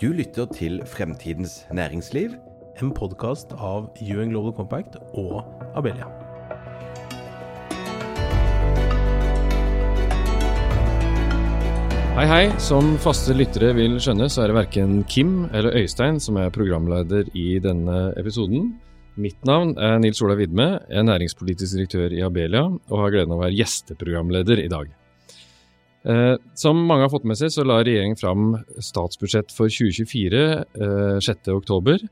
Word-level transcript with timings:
Du 0.00 0.08
lytter 0.10 0.48
til 0.50 0.80
Fremtidens 0.90 1.66
næringsliv. 1.70 2.32
En 2.82 2.90
podkast 2.90 3.52
av 3.54 3.84
UN 4.02 4.32
Global 4.32 4.50
Compact 4.56 4.96
og 5.14 5.44
Abelia. 5.78 6.08
Hei, 12.16 12.26
hei. 12.26 12.42
Som 12.58 12.96
faste 12.98 13.36
lyttere 13.38 13.70
vil 13.78 14.00
skjønne, 14.02 14.26
så 14.26 14.42
er 14.42 14.50
det 14.50 14.58
verken 14.58 15.04
Kim 15.06 15.44
eller 15.52 15.78
Øystein 15.78 16.18
som 16.18 16.42
er 16.42 16.50
programleder 16.50 17.30
i 17.30 17.60
denne 17.62 18.08
episoden. 18.18 18.72
Mitt 19.14 19.46
navn 19.46 19.76
er 19.78 20.02
Nils 20.02 20.18
Olav 20.26 20.42
Vidme, 20.42 20.72
er 20.90 21.06
næringspolitisk 21.06 21.78
direktør 21.78 22.18
i 22.18 22.26
Abelia 22.26 22.66
og 22.66 22.98
har 22.98 23.14
gleden 23.14 23.30
av 23.30 23.38
å 23.38 23.46
være 23.46 23.58
gjesteprogramleder 23.62 24.66
i 24.66 24.70
dag. 24.74 24.90
Eh, 26.04 26.34
som 26.54 26.82
mange 26.84 27.06
har 27.06 27.12
fått 27.12 27.24
med 27.28 27.38
seg, 27.40 27.52
så 27.54 27.64
la 27.64 27.80
regjeringen 27.80 28.18
fram 28.20 28.58
statsbudsjett 28.76 29.54
for 29.56 29.72
2024 29.72 30.44
eh, 30.60 31.16
6.10. 31.24 32.06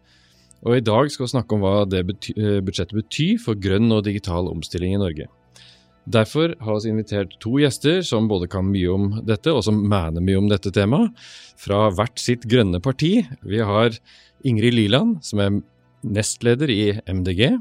Og 0.62 0.78
i 0.78 0.84
dag 0.86 1.10
skal 1.10 1.26
vi 1.26 1.32
snakke 1.34 1.56
om 1.56 1.64
hva 1.64 1.74
det 1.90 2.04
eh, 2.06 2.60
budsjettet 2.64 2.96
betyr 2.96 3.40
for 3.42 3.58
grønn 3.60 3.92
og 3.92 4.04
digital 4.08 4.48
omstilling 4.52 4.96
i 4.96 5.02
Norge. 5.02 5.28
Derfor 6.12 6.56
har 6.58 6.80
vi 6.82 6.90
invitert 6.90 7.36
to 7.42 7.58
gjester 7.62 8.00
som 8.06 8.26
både 8.30 8.48
kan 8.50 8.66
mye 8.66 8.90
om 8.90 9.10
dette, 9.26 9.52
og 9.52 9.62
som 9.66 9.78
mener 9.78 10.24
mye 10.24 10.40
om 10.40 10.48
dette 10.50 10.72
temaet, 10.74 11.12
fra 11.60 11.84
hvert 11.94 12.18
sitt 12.18 12.48
grønne 12.50 12.80
parti. 12.82 13.20
Vi 13.46 13.60
har 13.62 13.94
Ingrid 14.42 14.74
Liland, 14.74 15.20
som 15.22 15.42
er 15.44 15.60
nestleder 16.02 16.72
i 16.72 16.96
MDG. 17.06 17.52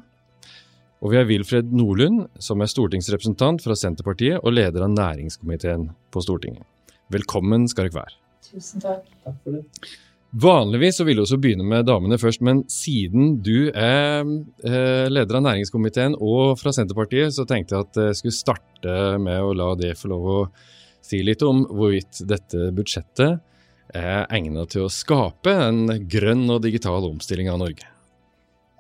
Og 1.02 1.10
vi 1.10 1.18
har 1.18 1.26
Wilfred 1.26 1.72
Nordlund, 1.74 2.28
som 2.38 2.62
er 2.62 2.70
stortingsrepresentant 2.70 3.64
fra 3.64 3.74
Senterpartiet 3.78 4.38
og 4.44 4.54
leder 4.54 4.86
av 4.86 4.94
næringskomiteen 4.94 5.88
på 6.14 6.22
Stortinget. 6.22 6.68
Velkommen 7.12 7.66
skal 7.72 7.90
dere 7.90 8.04
være. 8.04 8.18
Tusen 8.46 8.84
takk. 8.84 9.08
Takk 9.26 9.40
for 9.42 9.58
det. 9.58 9.64
Vanligvis 10.42 11.02
så 11.02 11.04
vil 11.04 11.18
vi 11.18 11.24
også 11.26 11.40
begynne 11.44 11.66
med 11.68 11.90
damene 11.90 12.16
først, 12.22 12.40
men 12.46 12.62
siden 12.72 13.34
du 13.44 13.68
er 13.74 14.22
eh, 14.22 15.10
leder 15.12 15.40
av 15.42 15.44
næringskomiteen 15.50 16.16
og 16.16 16.54
fra 16.62 16.72
Senterpartiet, 16.76 17.34
så 17.36 17.44
tenkte 17.50 17.76
jeg 17.76 17.88
at 17.90 18.00
jeg 18.06 18.20
skulle 18.22 18.38
starte 18.38 18.96
med 19.20 19.42
å 19.44 19.52
la 19.58 19.74
det 19.82 19.98
få 20.00 20.14
lov 20.14 20.30
å 20.32 20.40
si 21.04 21.20
litt 21.26 21.44
om 21.44 21.66
hvorvidt 21.68 22.22
dette 22.30 22.70
budsjettet 22.78 23.42
er 23.98 24.30
egnet 24.32 24.72
til 24.72 24.86
å 24.86 24.94
skape 24.94 25.52
en 25.66 25.98
grønn 26.08 26.46
og 26.54 26.62
digital 26.64 27.10
omstilling 27.10 27.52
av 27.52 27.60
Norge. 27.66 27.91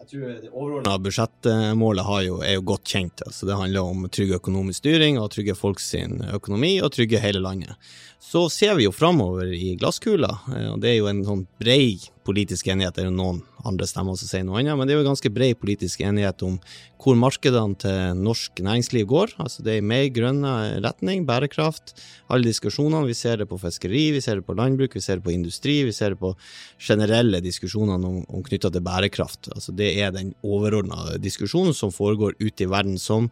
Jeg 0.02 0.09
tror 0.09 0.30
Det 0.41 0.49
overordna 0.49 0.94
budsjettmålet 0.97 2.07
er 2.47 2.55
jo 2.55 2.63
godt 2.71 2.89
kjent. 2.89 3.21
altså 3.25 3.45
Det 3.45 3.57
handler 3.59 3.89
om 3.91 4.07
trygg 4.09 4.33
økonomisk 4.39 4.81
styring 4.81 5.19
og 5.21 5.30
trygge 5.35 5.55
folk 5.57 5.80
sin 5.80 6.23
økonomi 6.33 6.80
og 6.81 6.94
trygge 6.95 7.21
hele 7.21 7.44
landet. 7.44 7.77
Så 8.22 8.47
ser 8.49 8.75
vi 8.79 8.88
jo 8.88 8.94
framover 8.94 9.52
i 9.53 9.75
glasskula, 9.77 10.31
eh, 10.55 10.73
det 10.81 10.89
er 10.89 10.97
jo 10.97 11.09
en 11.11 11.23
sånn 11.25 11.45
brei 11.61 11.99
politisk 12.27 12.67
enighet. 12.72 12.95
Det 12.95 13.03
er 13.03 13.09
jo 13.09 13.16
noen 13.16 13.41
andre 13.67 13.88
stemmer 13.89 14.17
som 14.17 14.30
sier 14.30 14.44
noe 14.45 14.59
annet, 14.59 14.77
men 14.77 14.88
det 14.88 14.95
er 14.95 15.02
jo 15.02 15.08
ganske 15.08 15.31
bred 15.33 15.58
politisk 15.61 16.02
enighet 16.05 16.41
om 16.45 16.58
hvor 17.02 17.17
markedene 17.17 17.78
til 17.81 18.19
norsk 18.19 18.61
næringsliv 18.61 19.08
går. 19.09 19.33
Altså 19.41 19.63
Det 19.66 19.73
er 19.73 19.81
i 19.81 19.86
mer 19.86 20.05
grønn 20.13 20.45
retning, 20.86 21.25
bærekraft, 21.25 21.95
alle 22.30 22.45
diskusjonene. 22.50 23.09
Vi 23.09 23.17
ser 23.17 23.41
det 23.41 23.50
på 23.50 23.59
fiskeri, 23.61 24.03
vi 24.13 24.22
ser 24.22 24.39
det 24.39 24.45
på 24.45 24.58
landbruk, 24.58 24.95
vi 24.95 25.02
ser 25.02 25.17
det 25.17 25.25
på 25.25 25.33
industri, 25.33 25.81
vi 25.88 25.95
ser 25.95 26.13
det 26.13 26.22
på 26.22 26.36
generelle 26.78 27.41
diskusjonene 27.41 28.13
om, 28.13 28.22
om 28.30 28.45
knytta 28.45 28.69
til 28.69 28.85
bærekraft. 28.85 29.50
Altså 29.56 29.73
Det 29.73 29.95
er 29.97 30.13
den 30.13 30.35
overordna 30.45 31.17
diskusjonen 31.17 31.73
som 31.78 31.94
foregår 31.94 32.38
ute 32.39 32.67
i 32.67 32.69
verden, 32.69 33.00
som 33.02 33.31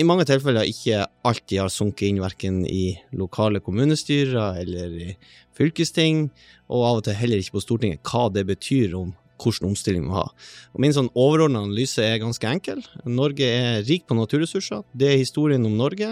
i 0.00 0.06
mange 0.06 0.24
tilfeller 0.28 0.68
ikke 0.68 1.04
alltid 1.28 1.60
har 1.60 1.72
sunket 1.72 2.08
inn 2.08 2.22
verken 2.22 2.62
i 2.64 2.94
lokale 3.12 3.60
kommunestyrer 3.60 4.60
eller 4.62 4.94
i 4.96 5.08
fylkesting, 5.56 6.28
og 6.72 6.84
av 6.86 7.00
og 7.00 7.08
til 7.08 7.18
heller 7.18 7.42
ikke 7.42 7.58
på 7.58 7.64
Stortinget, 7.66 8.00
hva 8.06 8.30
det 8.32 8.46
betyr 8.48 8.96
om 8.96 9.10
hvilken 9.40 9.70
omstilling 9.70 10.04
vi 10.04 10.10
må 10.10 10.18
ha. 10.18 10.26
Og 10.74 10.82
Min 10.84 10.92
sånn 10.92 11.08
overordna 11.16 11.62
analyse 11.64 12.04
er 12.04 12.20
ganske 12.20 12.44
enkel. 12.44 12.82
Norge 13.08 13.46
er 13.46 13.84
rik 13.88 14.04
på 14.08 14.16
naturressurser. 14.16 14.82
Det 14.92 15.08
er 15.08 15.20
historien 15.20 15.64
om 15.64 15.78
Norge. 15.78 16.10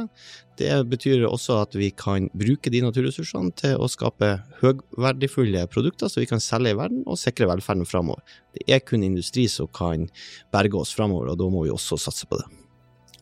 Det 0.59 0.71
betyr 0.89 1.27
også 1.29 1.59
at 1.63 1.77
vi 1.79 1.91
kan 1.93 2.31
bruke 2.33 2.73
de 2.73 2.81
naturressursene 2.85 3.53
til 3.61 3.77
å 3.77 3.89
skape 3.93 4.31
høgverdifulle 4.63 5.67
produkter 5.73 6.09
som 6.09 6.25
vi 6.25 6.31
kan 6.31 6.43
selge 6.43 6.73
i 6.73 6.79
verden 6.79 7.05
og 7.07 7.21
sikre 7.21 7.51
velferden 7.53 7.89
framover. 7.89 8.25
Det 8.57 8.65
er 8.79 8.85
kun 8.85 9.05
industri 9.07 9.45
som 9.53 9.69
kan 9.69 10.09
berge 10.55 10.81
oss 10.81 10.97
framover, 10.97 11.35
og 11.35 11.41
da 11.41 11.53
må 11.53 11.67
vi 11.67 11.75
også 11.75 12.01
satse 12.01 12.29
på 12.29 12.41
det. 12.41 12.49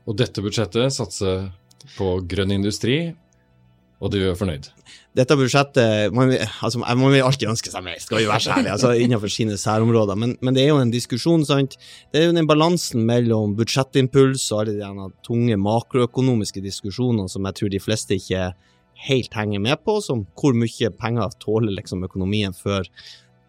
Og 0.07 0.19
dette 0.19 0.43
budsjettet 0.43 0.95
satser 0.95 1.49
på 1.97 2.17
grønn 2.31 2.55
industri, 2.55 3.15
og 3.97 4.13
du 4.13 4.19
er 4.21 4.37
fornøyd? 4.37 4.69
Dette 5.17 5.37
budsjettet 5.39 6.13
Man, 6.13 6.35
altså, 6.37 6.83
man 6.83 7.09
vil 7.09 7.25
alltid 7.25 7.49
ønske 7.49 7.71
seg 7.73 7.85
mer, 7.87 7.97
skal 8.03 8.21
vi 8.21 8.29
være 8.29 8.45
så 8.45 8.53
ærlige, 8.53 8.75
altså, 8.75 8.93
innenfor 9.01 9.33
sine 9.33 9.57
særområder. 9.59 10.19
Men, 10.21 10.35
men, 10.45 10.55
det 10.55 10.67
er 10.67 10.75
jo 10.75 10.83
en 10.83 10.93
diskusjon, 10.93 11.47
sant. 11.49 11.79
Det 12.13 12.21
er 12.21 12.29
jo 12.29 12.37
den 12.37 12.49
balansen 12.49 13.07
mellom 13.09 13.57
budsjettimpuls 13.57 14.45
og 14.53 14.65
alle 14.65 14.77
de 14.77 15.09
tunge 15.27 15.57
makroøkonomiske 15.61 16.63
diskusjonene 16.65 17.33
som 17.33 17.49
jeg 17.49 17.61
tror 17.61 17.73
de 17.73 17.83
fleste 17.83 18.21
ikke 18.21 18.51
helt 19.07 19.35
henger 19.37 19.65
med 19.65 19.81
på, 19.85 19.99
som 20.05 20.27
hvor 20.37 20.57
mye 20.57 20.93
penger 21.01 21.33
tåler 21.43 21.75
liksom 21.77 22.05
økonomien 22.07 22.55
før 22.57 22.87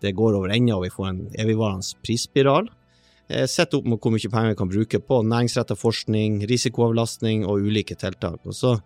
det 0.03 0.15
går 0.15 0.35
over 0.37 0.51
ende 0.53 0.75
og 0.75 0.85
vi 0.85 0.93
får 0.93 1.07
en 1.09 1.21
evigvarende 1.39 1.99
prisspiral. 2.05 2.67
Eh, 3.29 3.47
sett 3.47 3.73
opp 3.75 3.87
med 3.87 3.99
hvor 3.99 4.13
mye 4.13 4.31
penger 4.31 4.53
vi 4.53 4.59
kan 4.59 4.69
bruke 4.71 4.99
på 5.03 5.21
næringsrettet 5.27 5.79
forskning, 5.79 6.39
risikoavlastning 6.47 7.43
og 7.47 7.65
ulike 7.67 7.97
tiltak. 7.99 8.39
Og 8.47 8.55
så 8.55 8.77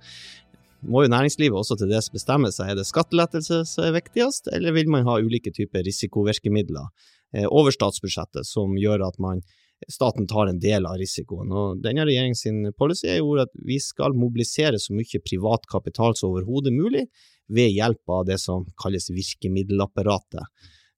må 0.81 1.03
jo 1.05 1.11
næringslivet 1.13 1.57
også 1.57 1.77
til 1.77 1.91
dels 1.91 2.09
bestemme 2.13 2.49
seg. 2.53 2.71
Er 2.71 2.79
det 2.79 2.87
skattelettelse 2.89 3.61
som 3.69 3.85
er 3.85 3.97
viktigst, 3.99 4.49
eller 4.55 4.73
vil 4.73 4.89
man 4.89 5.05
ha 5.05 5.19
ulike 5.21 5.53
typer 5.53 5.85
risikovirkemidler 5.85 6.89
eh, 7.37 7.45
over 7.45 7.73
statsbudsjettet 7.75 8.49
som 8.49 8.73
gjør 8.81 9.05
at 9.11 9.21
man, 9.21 9.43
staten 9.89 10.25
tar 10.29 10.49
en 10.49 10.61
del 10.61 10.89
av 10.89 10.97
risikoen. 11.01 11.53
Og 11.53 11.85
Denne 11.85 12.07
regjeringens 12.09 12.73
policy 12.77 13.11
er 13.13 13.21
jo 13.21 13.35
at 13.41 13.53
vi 13.61 13.77
skal 13.81 14.17
mobilisere 14.17 14.81
så 14.81 14.97
mye 14.97 15.21
privat 15.25 15.69
kapital 15.69 16.17
som 16.17 16.33
overhodet 16.33 16.73
mulig 16.73 17.07
ved 17.51 17.73
hjelp 17.75 18.09
av 18.09 18.25
det 18.29 18.39
som 18.41 18.65
kalles 18.81 19.11
virkemiddelapparatet, 19.13 20.49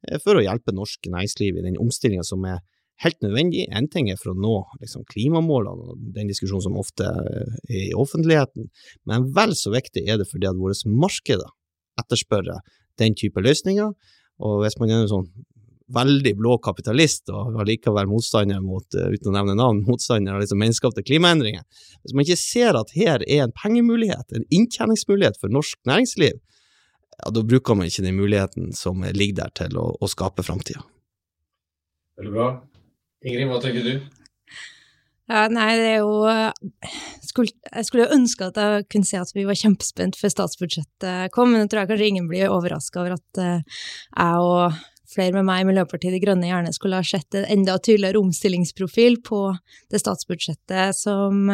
eh, 0.08 0.20
for 0.24 0.40
å 0.40 0.48
hjelpe 0.48 0.72
norsk 0.72 1.12
næringsliv 1.12 1.60
i 1.60 1.68
den 1.68 1.82
omstillinga 1.84 2.24
som 2.24 2.48
er 2.48 2.64
helt 3.02 3.20
nødvendig. 3.26 3.68
Én 3.74 3.90
ting 3.92 4.10
er 4.12 4.20
for 4.22 4.34
å 4.34 4.40
nå 4.40 4.54
liksom, 4.82 5.06
klimamålene 5.10 5.94
og 5.94 6.04
den 6.16 6.30
diskusjonen 6.30 6.68
som 6.68 6.80
ofte 6.80 7.08
er 7.10 7.80
i 7.88 7.94
offentligheten, 7.98 8.70
men 9.10 9.30
vel 9.36 9.56
så 9.58 9.74
viktig 9.74 10.06
er 10.08 10.22
det 10.22 10.30
fordi 10.30 10.50
at 10.50 10.60
våre 10.60 10.78
markeder 10.90 11.50
etterspør 12.02 12.54
den 13.02 13.18
type 13.18 13.42
løsninger. 13.42 13.92
Og 14.44 14.62
hvis 14.64 14.78
man 14.80 14.92
er 14.92 15.04
en 15.04 15.12
sånn 15.12 15.28
veldig 15.94 16.34
blå 16.40 16.56
kapitalist 16.64 17.30
og 17.34 17.60
allikevel 17.62 18.08
motstander 18.10 18.62
mot, 18.64 18.86
eh, 18.96 19.14
uten 19.14 19.30
å 19.30 19.36
nevne 19.36 19.56
navn, 19.60 19.84
motstander 19.86 20.34
av 20.34 20.42
liksom 20.42 20.62
menneskeskapte 20.62 21.04
klimaendringer, 21.06 21.64
hvis 22.02 22.16
man 22.16 22.26
ikke 22.26 22.40
ser 22.40 22.80
at 22.80 22.96
her 22.96 23.24
er 23.28 23.44
en 23.46 23.52
pengemulighet, 23.52 24.32
en 24.34 24.48
inntjeningsmulighet 24.50 25.38
for 25.42 25.54
norsk 25.54 25.78
næringsliv, 25.86 26.40
ja, 27.14 27.30
da 27.30 27.44
bruker 27.46 27.78
man 27.78 27.88
ikke 27.88 28.08
den 28.08 28.18
muligheten 28.18 28.72
som 28.74 29.04
ligger 29.04 29.44
der 29.44 29.54
til 29.54 29.78
å, 29.78 29.92
å 30.00 30.10
skape 30.10 30.46
framtida. 30.46 30.82
Veldig 32.18 32.34
bra. 32.34 32.48
Ingrid, 33.24 33.48
hva 33.48 33.60
tenker 33.64 33.86
du? 33.86 33.94
Ja, 35.32 35.46
nei, 35.48 35.70
det 35.80 35.92
er 35.94 36.02
jo 36.04 36.18
skulle, 37.24 37.54
Jeg 37.72 37.88
skulle 37.88 38.08
jo 38.08 38.16
ønske 38.18 38.50
at 38.50 38.58
jeg 38.60 38.88
kunne 38.92 39.08
si 39.08 39.16
at 39.16 39.32
vi 39.32 39.46
var 39.48 39.58
kjempespent 39.58 40.18
før 40.20 40.34
statsbudsjettet 40.34 41.32
kom, 41.36 41.54
men 41.54 41.64
jeg 41.64 41.72
tror 41.72 41.84
jeg 41.84 41.92
kanskje 41.94 42.10
ingen 42.12 42.28
blir 42.28 42.52
overraska 42.52 43.00
over 43.00 43.16
at 43.16 43.40
uh, 43.40 43.86
jeg 44.18 44.42
og 44.44 44.82
flere 45.14 45.36
med 45.38 45.48
meg 45.48 45.64
i 45.64 45.68
Miljøpartiet 45.70 46.16
De 46.16 46.20
Grønne 46.24 46.50
gjerne 46.50 46.74
skulle 46.76 47.00
ha 47.00 47.06
sett 47.06 47.38
en 47.38 47.48
enda 47.56 47.78
tydeligere 47.78 48.20
omstillingsprofil 48.20 49.20
på 49.24 49.46
det 49.94 50.02
statsbudsjettet 50.02 50.98
som, 50.98 51.52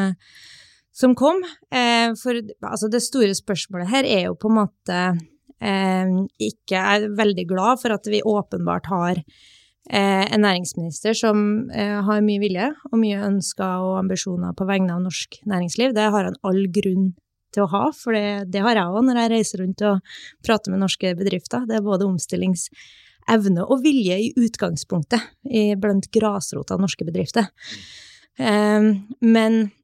som 0.96 1.16
kom. 1.20 1.44
Eh, 1.68 2.16
for 2.22 2.40
altså, 2.40 2.88
det 2.88 3.04
store 3.04 3.36
spørsmålet 3.36 3.92
her 3.92 4.08
er 4.08 4.24
jo 4.30 4.38
på 4.40 4.48
en 4.48 4.60
måte 4.62 5.02
eh, 5.60 6.14
ikke 6.40 6.78
Jeg 6.78 7.04
er 7.04 7.18
veldig 7.20 7.46
glad 7.52 7.84
for 7.84 7.98
at 7.98 8.08
vi 8.08 8.24
åpenbart 8.24 8.88
har 8.94 9.20
Eh, 9.20 9.59
en 9.90 10.44
næringsminister 10.46 11.16
som 11.18 11.40
eh, 11.74 11.98
har 12.06 12.22
mye 12.22 12.42
vilje 12.44 12.70
og 12.92 13.00
mye 13.02 13.24
ønsker 13.26 13.86
og 13.88 13.98
ambisjoner 14.04 14.54
på 14.58 14.68
vegne 14.70 14.94
av 14.94 15.02
norsk 15.02 15.40
næringsliv. 15.50 15.96
Det 15.98 16.10
har 16.14 16.30
han 16.30 16.38
all 16.46 16.68
grunn 16.76 17.12
til 17.56 17.66
å 17.66 17.72
ha, 17.72 17.84
for 17.98 18.14
det, 18.14 18.52
det 18.54 18.62
har 18.62 18.78
jeg 18.78 18.94
òg 18.94 19.08
når 19.08 19.22
jeg 19.24 19.32
reiser 19.34 19.64
rundt 19.64 19.86
og 19.90 20.12
prater 20.46 20.74
med 20.74 20.84
norske 20.84 21.16
bedrifter. 21.18 21.66
Det 21.66 21.80
er 21.80 21.86
både 21.86 22.06
omstillingsevne 22.06 23.66
og 23.66 23.82
vilje 23.86 24.20
i 24.28 24.30
utgangspunktet 24.38 25.26
i, 25.50 25.74
blant 25.82 26.10
grasrota 26.14 26.78
norske 26.78 27.08
bedrifter. 27.08 27.50
Eh, 28.38 28.94
men 29.26 29.60
eh, 29.64 29.79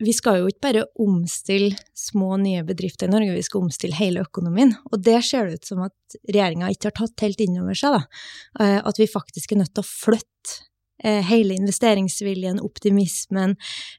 vi 0.00 0.12
skal 0.16 0.40
jo 0.40 0.48
ikke 0.50 0.64
bare 0.64 0.86
omstille 1.00 1.76
små, 1.96 2.38
nye 2.40 2.62
bedrifter 2.66 3.08
i 3.08 3.12
Norge, 3.12 3.36
vi 3.36 3.44
skal 3.44 3.66
omstille 3.66 3.98
hele 3.98 4.24
økonomien. 4.24 4.72
Og 4.90 5.02
det 5.04 5.18
ser 5.26 5.46
det 5.46 5.60
ut 5.60 5.70
som 5.70 5.84
at 5.84 6.16
regjeringa 6.30 6.70
ikke 6.72 6.88
har 6.90 6.96
tatt 7.02 7.26
helt 7.26 7.44
inn 7.44 7.60
over 7.60 7.76
seg, 7.76 7.98
da. 7.98 8.24
Eh, 8.64 8.80
at 8.80 9.00
vi 9.00 9.08
faktisk 9.10 9.52
er 9.52 9.62
nødt 9.62 9.74
til 9.76 9.84
å 9.84 9.90
flytte 9.90 10.56
eh, 11.04 11.20
hele 11.28 11.56
investeringsviljen, 11.60 12.62
optimismen, 12.64 13.56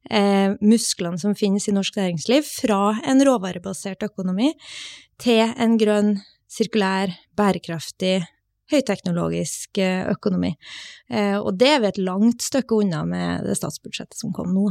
eh, 0.10 0.58
musklene 0.62 1.22
som 1.22 1.38
finnes 1.38 1.70
i 1.70 1.76
norsk 1.76 2.02
næringsliv, 2.02 2.50
fra 2.66 2.98
en 3.06 3.26
råvarebasert 3.26 4.06
økonomi 4.10 4.52
til 5.22 5.46
en 5.54 5.78
grønn, 5.82 6.16
sirkulær, 6.52 7.14
bærekraftig, 7.38 8.22
høyteknologisk 8.72 9.82
eh, 9.82 10.06
økonomi. 10.12 10.54
Eh, 11.12 11.38
og 11.38 11.58
det 11.60 11.74
er 11.76 11.84
vi 11.84 11.92
et 11.92 12.02
langt 12.02 12.46
stykke 12.46 12.84
unna 12.84 13.04
med 13.08 13.48
det 13.48 13.58
statsbudsjettet 13.60 14.20
som 14.20 14.34
kom 14.36 14.54
nå. 14.56 14.70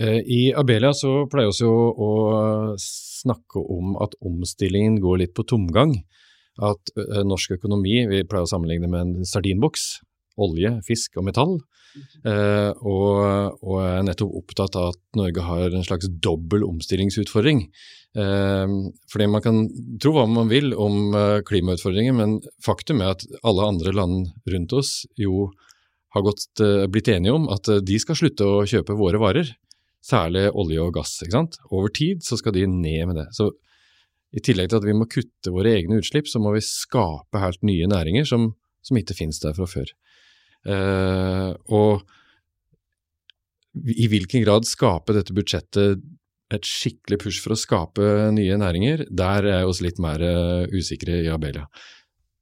Eh, 0.00 0.20
I 0.22 0.40
Abelia 0.56 0.92
så 0.94 1.26
pleier 1.30 1.52
vi 1.52 1.68
å 1.68 2.10
snakke 2.78 3.62
om 3.62 3.96
at 4.02 4.14
omstillingen 4.24 5.00
går 5.02 5.24
litt 5.24 5.34
på 5.34 5.46
tomgang. 5.48 5.96
At 6.58 6.90
norsk 7.22 7.54
økonomi, 7.54 8.00
vi 8.10 8.24
pleier 8.26 8.46
å 8.46 8.50
sammenligne 8.50 8.88
med 8.90 9.00
en 9.00 9.26
sardinboks, 9.28 10.00
olje, 10.42 10.72
fisk 10.86 11.20
og 11.20 11.28
metall. 11.28 11.58
Eh, 12.26 12.70
og, 12.86 13.60
og 13.64 13.78
er 13.82 14.02
nettopp 14.06 14.34
opptatt 14.42 14.76
av 14.78 14.92
at 14.92 15.00
Norge 15.18 15.44
har 15.44 15.74
en 15.74 15.86
slags 15.86 16.10
dobbel 16.22 16.66
omstillingsutfordring. 16.66 17.64
Eh, 18.18 18.74
fordi 19.12 19.28
man 19.30 19.44
kan 19.44 19.62
tro 20.02 20.14
hva 20.16 20.26
man 20.30 20.50
vil 20.52 20.74
om 20.76 21.14
eh, 21.16 21.38
klimautfordringer, 21.48 22.16
men 22.16 22.38
faktum 22.64 23.02
er 23.04 23.16
at 23.16 23.24
alle 23.42 23.70
andre 23.72 23.94
land 23.96 24.28
rundt 24.50 24.76
oss 24.76 24.92
jo 25.18 25.48
har 26.16 26.24
gått, 26.24 26.48
eh, 26.64 26.86
blitt 26.90 27.10
enige 27.12 27.36
om 27.36 27.48
at 27.52 27.68
eh, 27.72 27.82
de 27.84 27.98
skal 28.02 28.18
slutte 28.18 28.46
å 28.46 28.66
kjøpe 28.68 28.96
våre 28.98 29.20
varer. 29.22 29.50
Særlig 30.04 30.48
olje 30.54 30.82
og 30.82 30.92
gass. 30.94 31.16
ikke 31.22 31.34
sant? 31.34 31.58
Over 31.70 31.90
tid 31.94 32.22
så 32.24 32.38
skal 32.38 32.54
de 32.54 32.66
ned 32.70 33.10
med 33.10 33.18
det. 33.20 33.28
Så 33.36 33.50
i 34.36 34.42
tillegg 34.44 34.70
til 34.70 34.80
at 34.80 34.86
vi 34.86 34.96
må 34.96 35.08
kutte 35.08 35.52
våre 35.52 35.72
egne 35.78 35.98
utslipp, 36.02 36.28
så 36.28 36.40
må 36.42 36.52
vi 36.54 36.64
skape 36.64 37.40
helt 37.40 37.64
nye 37.64 37.88
næringer 37.88 38.28
som, 38.28 38.52
som 38.84 39.00
ikke 39.00 39.16
finnes 39.16 39.40
der 39.42 39.56
fra 39.56 39.66
før. 39.68 39.90
Uh, 40.68 41.54
og 41.72 42.04
i 43.78 44.08
hvilken 44.10 44.42
grad 44.44 44.66
skaper 44.68 45.16
dette 45.16 45.36
budsjettet 45.36 46.02
et 46.52 46.64
skikkelig 46.64 47.18
push 47.20 47.44
for 47.44 47.54
å 47.54 47.60
skape 47.60 48.30
nye 48.36 48.56
næringer? 48.60 49.06
Der 49.08 49.48
er 49.48 49.62
vi 49.62 49.72
oss 49.72 49.82
litt 49.84 50.00
mer 50.02 50.22
uh, 50.24 50.68
usikre 50.72 51.22
i 51.24 51.32
Abelia. 51.32 51.66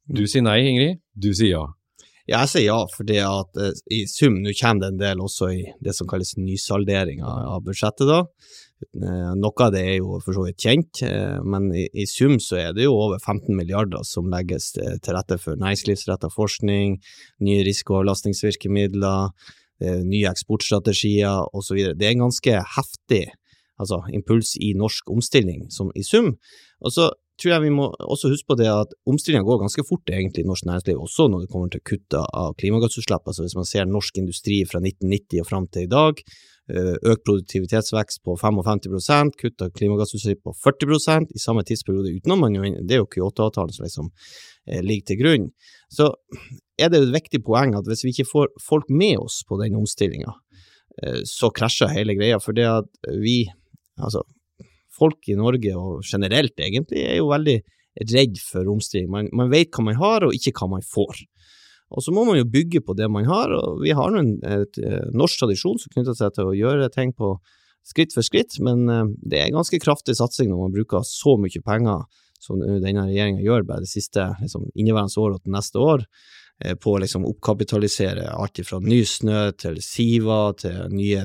Du 0.06 0.22
sier 0.26 0.44
nei, 0.46 0.60
Ingrid. 0.70 1.02
Du 1.14 1.32
sier 1.34 1.52
ja. 1.56 1.64
Jeg 2.26 2.50
sier 2.50 2.64
ja, 2.66 2.78
for 2.90 3.06
at 3.06 3.58
uh, 3.62 3.82
i 3.94 4.02
sum, 4.10 4.40
nå 4.42 4.54
kommer 4.58 4.82
det 4.82 4.92
en 4.92 5.02
del 5.02 5.20
også 5.22 5.50
i 5.54 5.60
det 5.82 5.94
som 5.94 6.08
kalles 6.10 6.34
nysaldering 6.40 7.22
av, 7.22 7.60
budsjettet, 7.66 8.08
da. 8.10 8.24
Eh, 8.76 9.30
noe 9.40 9.64
av 9.64 9.70
det 9.72 9.82
er 9.88 9.94
jo 10.02 10.18
for 10.20 10.36
så 10.36 10.42
vidt 10.44 10.64
kjent, 10.66 11.00
eh, 11.06 11.38
men 11.48 11.70
i, 11.72 11.86
i, 11.96 12.04
sum 12.04 12.34
så 12.42 12.58
er 12.60 12.74
det 12.76 12.84
jo 12.84 12.92
over 12.92 13.16
15 13.22 13.48
milliarder 13.56 14.02
som 14.04 14.28
legges 14.28 14.74
til 14.76 15.16
rette 15.16 15.38
for 15.40 15.56
næringslivsrettet 15.62 16.34
forskning, 16.34 16.98
nye 17.46 17.62
risikoavlastningsvirkemidler, 17.64 19.32
eh, 19.80 20.02
nye 20.04 20.28
eksportstrategier 20.28 21.48
osv. 21.56 21.80
Det 21.96 22.04
er 22.04 22.16
en 22.18 22.26
ganske 22.26 22.60
heftig 22.76 23.22
altså, 23.80 24.02
impuls 24.12 24.56
i 24.60 24.74
norsk 24.76 25.08
omstilling 25.14 25.70
som 25.72 25.88
i 25.96 26.04
sum. 26.04 26.34
Og 26.84 26.92
så 26.92 27.08
tror 27.40 27.52
jeg 27.52 27.64
vi 27.66 27.72
må 27.74 27.90
også 28.00 28.30
huske 28.32 28.48
på 28.52 28.58
det 28.60 28.68
at 28.72 28.92
omstillinga 29.08 29.44
går 29.46 29.62
ganske 29.64 29.84
fort 29.88 30.12
egentlig 30.12 30.44
i 30.44 30.48
norsk 30.48 30.66
næringsliv, 30.68 31.00
også 31.04 31.28
når 31.30 31.44
det 31.44 31.52
kommer 31.52 31.72
til 31.72 31.84
kutt 31.84 32.16
av 32.18 32.54
klimagassutslipp. 32.60 33.24
Altså 33.26 33.44
hvis 33.44 33.56
man 33.58 33.68
ser 33.68 33.88
norsk 33.88 34.20
industri 34.22 34.62
fra 34.68 34.80
1990 34.82 35.42
og 35.42 35.50
fram 35.50 35.68
til 35.68 35.86
i 35.86 35.92
dag, 35.92 36.22
Eh, 36.66 36.96
økt 37.06 37.22
produktivitetsvekst 37.22 38.24
på 38.26 38.34
55 38.40 39.28
kutt 39.38 39.62
av 39.62 39.68
klimagassutslipp 39.70 40.40
på 40.42 40.54
40% 40.64 41.30
i 41.30 41.38
samme 41.38 41.62
tidsperiode, 41.62 42.10
utenom 42.18 42.40
man 42.42 42.56
jo, 42.58 42.64
det 42.82 42.96
er 42.96 43.04
jo 43.04 43.10
Kyoto-avtalen 43.12 43.76
som 43.76 43.86
liksom 43.86 44.08
eh, 44.66 44.80
ligger 44.82 45.12
til 45.12 45.20
grunn. 45.20 45.44
Så 45.94 46.08
er 46.74 46.90
det 46.90 46.98
jo 46.98 47.06
et 47.06 47.14
viktig 47.20 47.44
poeng 47.46 47.76
at 47.78 47.86
hvis 47.86 48.02
vi 48.02 48.10
ikke 48.16 48.26
får 48.32 48.50
folk 48.66 48.90
med 48.90 49.14
oss 49.22 49.44
på 49.46 49.60
den 49.60 49.78
omstillinga, 49.78 50.34
eh, 51.04 51.20
så 51.22 51.52
krasjer 51.54 51.94
hele 51.94 52.18
greia. 52.18 52.42
For 52.42 52.56
det 52.56 52.66
at 52.66 52.90
vi, 53.14 53.44
altså 54.02 54.24
folk 54.96 55.28
i 55.30 55.38
Norge 55.38 55.72
og 55.76 56.04
generelt 56.06 56.56
egentlig, 56.58 57.04
er 57.04 57.20
jo 57.20 57.30
veldig 57.32 57.56
redd 58.12 58.40
for 58.44 58.68
omstilling. 58.68 59.08
Man, 59.12 59.30
man 59.36 59.52
vet 59.52 59.72
hva 59.72 59.86
man 59.86 59.98
har 60.00 60.26
og 60.26 60.36
ikke 60.36 60.54
hva 60.58 60.70
man 60.76 60.84
får. 60.84 61.22
Og 61.94 62.02
så 62.02 62.12
må 62.12 62.24
man 62.26 62.38
jo 62.40 62.48
bygge 62.50 62.82
på 62.82 62.96
det 62.98 63.06
man 63.12 63.28
har, 63.28 63.52
og 63.54 63.82
vi 63.84 63.94
har 63.94 64.16
en 64.18 64.32
et, 64.42 64.78
et, 64.80 65.12
norsk 65.14 65.38
tradisjon 65.44 65.78
som 65.78 65.92
knytter 65.94 66.16
seg 66.18 66.34
til 66.34 66.50
å 66.50 66.56
gjøre 66.56 66.90
ting 66.94 67.12
på 67.14 67.36
skritt 67.86 68.16
for 68.16 68.26
skritt, 68.26 68.56
men 68.66 68.88
uh, 68.90 69.04
det 69.22 69.38
er 69.38 69.54
ganske 69.54 69.78
kraftig 69.78 70.16
satsing 70.18 70.50
når 70.50 70.64
man 70.64 70.74
bruker 70.74 71.06
så 71.06 71.36
mye 71.38 71.62
penger 71.62 72.02
som 72.42 72.58
denne 72.60 73.06
regjeringa 73.06 73.44
gjør 73.44 73.64
bare 73.68 73.84
det 73.84 73.90
siste 73.90 74.24
liksom, 74.40 74.66
inneværende 74.74 75.22
år 75.22 75.36
og 75.36 75.44
til 75.44 75.54
neste 75.54 75.80
år. 75.80 76.02
Eh, 76.64 76.72
på 76.80 76.94
å 76.94 77.00
liksom 77.02 77.26
oppkapitalisere 77.28 78.30
alt 78.32 78.62
fra 78.64 78.78
Nysnø 78.80 79.50
til 79.60 79.76
Siva 79.84 80.54
til 80.56 80.86
nye 80.88 81.24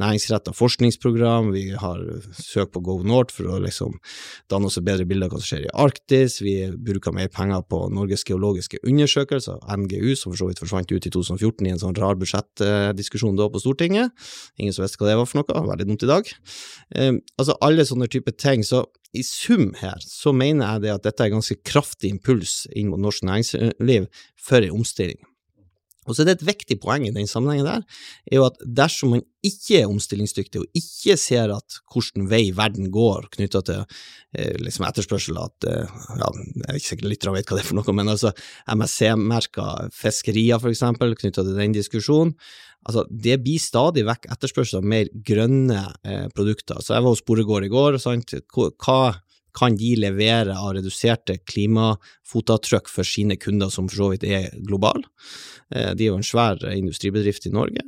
næringsretta 0.00 0.54
forskningsprogram. 0.56 1.50
Vi 1.52 1.66
har 1.76 2.00
søkt 2.38 2.72
på 2.72 2.80
Go 2.86 2.94
North 3.04 3.34
for 3.36 3.50
å 3.52 3.58
liksom 3.60 3.98
danne 4.48 4.70
oss 4.70 4.78
et 4.80 4.86
bedre 4.86 5.04
bilde 5.08 5.28
av 5.28 5.34
hva 5.34 5.40
som 5.42 5.50
skjer 5.50 5.66
i 5.66 5.74
Arktis. 5.84 6.38
Vi 6.40 6.54
bruker 6.72 7.12
mer 7.12 7.28
penger 7.28 7.60
på 7.68 7.82
Norges 7.92 8.24
geologiske 8.24 8.80
undersøkelser, 8.80 9.60
NGU, 9.68 10.14
som 10.16 10.32
for 10.32 10.40
så 10.40 10.48
vidt 10.48 10.64
forsvant 10.64 10.94
ut 10.94 11.10
i 11.10 11.12
2014 11.12 11.68
i 11.68 11.74
en 11.74 11.82
sånn 11.84 12.00
rar 12.00 12.16
budsjettdiskusjon 12.20 13.36
da 13.36 13.50
på 13.52 13.60
Stortinget. 13.60 14.16
Ingen 14.56 14.72
som 14.72 14.86
visste 14.86 15.02
hva 15.02 15.10
det 15.10 15.18
var 15.20 15.28
for 15.28 15.42
noe, 15.42 15.66
veldig 15.74 15.90
dumt 15.92 16.08
i 16.08 16.08
dag. 16.08 16.32
Um, 16.96 17.20
altså 17.36 17.58
alle 17.60 17.84
sånne 17.84 18.08
typer 18.08 18.32
ting. 18.32 18.64
Så 18.64 18.86
i 19.16 19.22
sum 19.26 19.72
her 19.80 19.98
så 20.04 20.32
mener 20.36 20.74
jeg 20.74 20.84
det 20.84 20.92
at 20.94 21.06
dette 21.08 21.26
er 21.26 21.32
ganske 21.32 21.58
kraftig 21.66 22.12
impuls 22.14 22.62
inn 22.76 22.92
mot 22.92 23.00
norsk 23.02 23.26
næringsliv 23.26 24.06
for 24.38 24.62
en 24.62 24.76
omstilling. 24.80 25.18
Og 26.08 26.16
så 26.16 26.22
er 26.22 26.30
det 26.30 26.38
et 26.38 26.46
viktig 26.48 26.78
poeng 26.80 27.04
i 27.04 27.12
den 27.12 27.28
sammenhengen 27.28 27.66
der, 27.68 27.82
er 28.30 28.38
jo 28.38 28.46
at 28.46 28.56
dersom 28.64 29.12
man 29.14 29.24
ikke 29.44 29.82
er 29.82 29.90
omstillingsdyktig 29.90 30.62
og 30.62 30.80
ikke 30.80 31.16
ser 31.20 31.52
at 31.52 31.76
hvilken 31.92 32.28
vei 32.30 32.46
verden 32.56 32.88
går 32.92 33.28
knytta 33.36 33.62
til 33.68 33.82
eh, 33.84 34.56
liksom 34.60 34.86
etterspørsel 34.88 35.38
at 35.40 35.68
eh, 35.68 35.92
ja, 36.16 36.32
Jeg 36.32 36.66
er 36.66 36.80
ikke 36.80 36.88
sikkert 36.88 37.12
lytterne 37.12 37.36
vet 37.36 37.52
hva 37.52 37.58
det 37.58 37.64
er 37.64 37.68
for 37.68 37.80
noe, 37.80 37.96
men 38.00 38.12
altså 38.12 38.32
MSC-merka 38.72 39.68
fiskerier, 39.96 40.60
for 40.60 40.72
eksempel, 40.72 41.16
knytta 41.20 41.44
til 41.44 41.60
den 41.60 41.76
diskusjonen. 41.76 42.34
Altså, 42.88 43.04
det 43.12 43.42
blir 43.44 43.60
stadig 43.60 44.06
vekk 44.08 44.30
etterspørsel 44.32 44.80
av 44.80 44.86
mer 44.88 45.10
grønne 45.26 45.82
eh, 46.00 46.28
produkter. 46.32 46.80
Så 46.80 46.96
jeg 46.96 47.04
var 47.04 47.12
hos 47.12 47.26
Boregård 47.28 47.66
i 47.68 47.72
går, 47.72 48.00
sant. 48.00 48.32
Hva 48.56 49.02
kan 49.56 49.76
de 49.76 49.94
levere 49.98 50.54
av 50.56 50.74
reduserte 50.76 51.40
klimafotavtrykk 52.30 52.88
for 52.88 53.04
sine 53.04 53.36
kunder, 53.36 53.70
som 53.70 53.88
for 53.88 53.96
så 53.96 54.10
vidt 54.12 54.24
er 54.24 54.50
globale. 54.66 55.04
Eh, 55.74 55.94
de 55.94 56.04
er 56.04 56.10
jo 56.10 56.18
en 56.18 56.22
svær 56.22 56.58
industribedrift 56.72 57.46
i 57.46 57.52
Norge. 57.52 57.82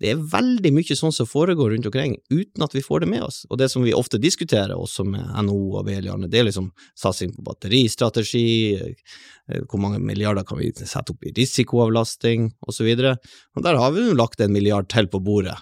Det 0.00 0.10
er 0.10 0.16
veldig 0.16 0.72
mye 0.74 0.96
sånn 0.96 1.12
som 1.12 1.26
foregår 1.26 1.72
rundt 1.72 1.86
omkring, 1.86 2.16
uten 2.30 2.62
at 2.62 2.74
vi 2.74 2.82
får 2.82 3.00
det 3.00 3.08
med 3.10 3.22
oss. 3.22 3.44
Og 3.50 3.58
det 3.58 3.70
som 3.70 3.82
vi 3.82 3.94
ofte 3.94 4.18
diskuterer, 4.18 4.74
også 4.74 5.04
med 5.04 5.22
NHO 5.46 5.78
og 5.78 5.86
Beliane, 5.86 6.28
det 6.28 6.40
er 6.40 6.48
liksom 6.48 6.72
satsing 6.96 7.32
på 7.34 7.42
batteristrategi, 7.42 8.74
eh, 8.74 9.62
hvor 9.68 9.80
mange 9.80 10.00
milliarder 10.00 10.44
kan 10.44 10.58
vi 10.58 10.72
sette 10.74 11.12
opp 11.12 11.24
i 11.24 11.32
risikoavlasting, 11.36 12.52
osv. 12.66 12.94
Der 12.94 13.80
har 13.80 13.92
vi 13.92 14.08
jo 14.08 14.14
lagt 14.14 14.40
en 14.40 14.52
milliard 14.52 14.88
til 14.88 15.06
på 15.06 15.22
bordet. 15.22 15.58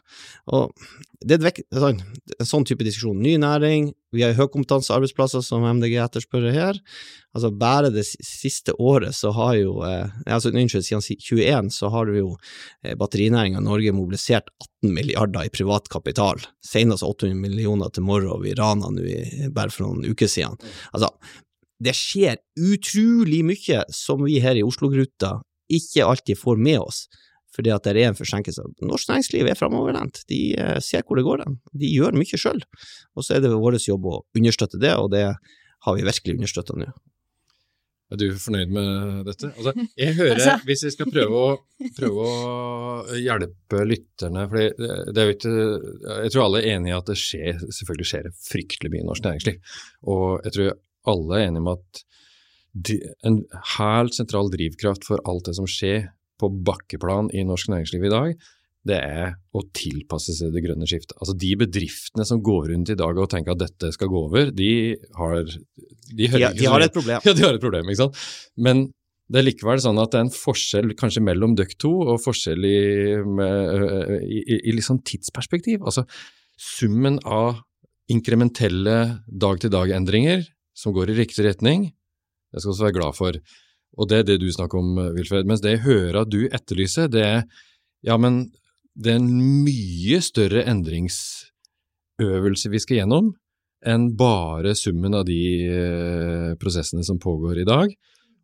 Og 0.47 0.73
det 1.23 1.39
er 1.39 1.53
sånn, 1.79 2.01
en 2.39 2.49
sånn 2.49 2.65
type 2.67 2.85
diskusjon. 2.85 3.21
Ny 3.23 3.37
næring, 3.41 3.93
vi 4.13 4.25
har 4.25 4.35
høykompetansearbeidsplasser 4.37 5.45
som 5.45 5.65
MDG 5.65 5.97
etterspør 6.03 6.51
her. 6.53 6.81
Altså 7.33 7.49
Bare 7.57 7.93
det 7.93 8.05
siste 8.05 8.75
året 8.77 9.17
så 9.17 9.33
har 9.37 9.55
jo 9.57 9.79
eh, 9.87 10.11
altså 10.27 10.53
Unnskyld, 10.53 10.85
siden 10.85 11.05
21 11.17 11.71
så 11.73 11.89
har 11.95 12.11
jo 12.13 12.35
eh, 12.85 12.97
batterinæringa 12.99 13.63
i 13.63 13.65
Norge 13.65 13.95
mobilisert 13.97 14.51
18 14.83 14.93
milliarder 14.93 15.49
i 15.49 15.53
privat 15.55 15.89
kapital. 15.93 16.43
Senest 16.65 17.07
800 17.07 17.39
millioner 17.41 17.93
til 17.93 18.05
Morrow 18.05 18.45
i 18.45 18.53
Rana 18.59 18.93
nå 18.93 19.07
bare 19.57 19.73
for 19.73 19.87
noen 19.87 20.05
uker 20.13 20.29
siden. 20.29 20.61
Altså, 20.93 21.09
det 21.83 21.97
skjer 21.99 22.39
utrolig 22.61 23.43
mye 23.49 23.83
som 23.95 24.23
vi 24.27 24.39
her 24.43 24.59
i 24.59 24.65
Oslo-Gruta 24.67 25.39
ikke 25.73 26.05
alltid 26.05 26.39
får 26.39 26.61
med 26.61 26.83
oss 26.83 27.07
fordi 27.53 27.69
at 27.69 27.85
det 27.85 28.01
er 28.01 28.09
en 28.09 28.17
forsinkelse. 28.17 28.65
Norsk 28.81 29.11
næringsliv 29.11 29.49
er 29.49 29.59
framoverlent, 29.59 30.23
de 30.31 30.41
eh, 30.57 30.79
ser 30.81 31.05
hvor 31.05 31.19
det 31.21 31.27
går 31.27 31.43
hen. 31.45 31.59
De 31.77 31.91
gjør 31.93 32.17
mye 32.17 32.39
sjøl. 32.41 32.63
Og 33.13 33.27
så 33.27 33.37
er 33.37 33.43
det 33.45 33.53
vår 33.53 33.77
jobb 33.77 34.09
å 34.09 34.23
understøtte 34.39 34.81
det, 34.81 34.95
og 34.97 35.11
det 35.13 35.27
har 35.29 35.99
vi 35.99 36.07
virkelig 36.07 36.39
understøtta 36.39 36.79
nå. 36.81 36.89
Er 38.13 38.21
du 38.21 38.27
fornøyd 38.37 38.73
med 38.75 39.27
dette? 39.29 39.49
Altså, 39.57 39.73
jeg 39.97 40.17
hører, 40.19 40.37
altså. 40.37 40.57
Hvis 40.69 40.85
vi 40.85 40.93
skal 40.93 41.11
prøve 41.13 41.43
å, 41.43 41.51
prøve 41.97 42.29
å 42.29 43.17
hjelpe 43.17 43.83
lytterne 43.89 44.47
for 44.51 44.61
det 44.79 45.23
er 45.23 45.31
jo 45.31 45.37
ikke, 45.37 45.53
Jeg 46.27 46.35
tror 46.35 46.45
alle 46.45 46.61
er 46.61 46.75
enige 46.77 46.93
i 46.93 46.97
at 46.99 47.09
det 47.09 47.19
skjer, 47.21 47.63
selvfølgelig 47.79 48.09
skjer 48.11 48.27
det 48.29 48.35
fryktelig 48.37 48.93
mye 48.93 49.05
i 49.05 49.09
norsk 49.09 49.29
næringsliv. 49.29 49.77
Og 50.13 50.27
jeg 50.45 50.57
tror 50.59 50.75
alle 51.13 51.39
er 51.39 51.47
enige 51.49 51.65
om 51.65 51.73
at 51.73 52.03
en 53.29 53.39
helt 53.77 54.17
sentral 54.17 54.53
drivkraft 54.53 55.09
for 55.09 55.21
alt 55.29 55.49
det 55.49 55.57
som 55.59 55.69
skjer 55.69 56.11
på 56.41 56.51
bakkeplan 56.67 57.31
i 57.37 57.45
norsk 57.47 57.71
næringsliv 57.73 58.07
i 58.09 58.13
dag, 58.13 58.37
det 58.89 58.99
er 58.99 59.35
å 59.55 59.63
tilpasse 59.77 60.35
seg 60.35 60.55
det 60.55 60.65
grønne 60.65 60.89
skiftet. 60.91 61.15
Altså 61.21 61.37
De 61.39 61.53
bedriftene 61.61 62.27
som 62.27 62.41
går 62.43 62.73
rundt 62.73 62.91
i 62.91 62.99
dag 62.99 63.19
og 63.19 63.31
tenker 63.31 63.55
at 63.55 63.63
dette 63.63 63.93
skal 63.95 64.11
gå 64.11 64.25
over, 64.27 64.51
de 64.51 64.73
har 65.19 65.39
De, 65.47 66.27
de, 66.27 66.27
de 66.59 66.67
har 66.67 66.83
et 66.83 66.95
problem. 66.95 67.23
Ja, 67.27 67.35
de 67.37 67.47
har 67.47 67.57
et 67.59 67.63
problem, 67.63 67.87
ikke 67.89 68.03
sant. 68.03 68.19
Men 68.59 68.89
det 69.33 69.41
er 69.41 69.47
likevel 69.47 69.81
sånn 69.81 70.01
at 70.03 70.13
det 70.13 70.19
er 70.19 70.27
en 70.27 70.35
forskjell 70.35 70.93
kanskje 70.99 71.23
mellom 71.25 71.55
dere 71.57 71.79
to, 71.81 71.93
og 72.05 72.21
forskjell 72.25 72.67
i, 72.69 72.79
med, 73.23 73.85
i, 74.27 74.43
i, 74.43 74.59
i 74.69 74.75
liksom 74.77 75.01
tidsperspektiv. 75.09 75.87
Altså 75.87 76.05
summen 76.61 77.21
av 77.23 77.63
inkrementelle 78.13 78.97
dag-til-dag-endringer 79.27 80.43
som 80.77 80.95
går 80.97 81.13
i 81.13 81.21
riktig 81.23 81.47
retning, 81.47 81.93
Det 82.53 82.61
skal 82.61 82.69
vi 82.69 82.73
også 82.75 82.85
være 82.85 82.99
glad 82.99 83.17
for. 83.17 83.37
Og 83.97 84.09
det 84.11 84.17
er 84.19 84.25
det 84.29 84.41
du 84.43 84.51
snakker 84.53 84.77
om, 84.77 84.97
Wilfred. 85.17 85.47
Mens 85.49 85.63
det 85.65 85.71
jeg 85.77 85.85
hører 85.87 86.19
at 86.21 86.33
du 86.33 86.43
etterlyser, 86.53 87.09
det 87.09 87.23
er 87.25 87.39
ja, 88.05 88.19
men 88.21 88.51
det 88.95 89.13
er 89.13 89.21
en 89.21 89.65
mye 89.65 90.21
større 90.25 90.65
endringsøvelse 90.69 92.73
vi 92.73 92.83
skal 92.83 93.03
gjennom 93.03 93.33
enn 93.83 94.13
bare 94.19 94.77
summen 94.79 95.17
av 95.19 95.25
de 95.27 95.41
eh, 95.67 96.53
prosessene 96.61 97.03
som 97.07 97.19
pågår 97.23 97.63
i 97.63 97.67
dag. 97.67 97.91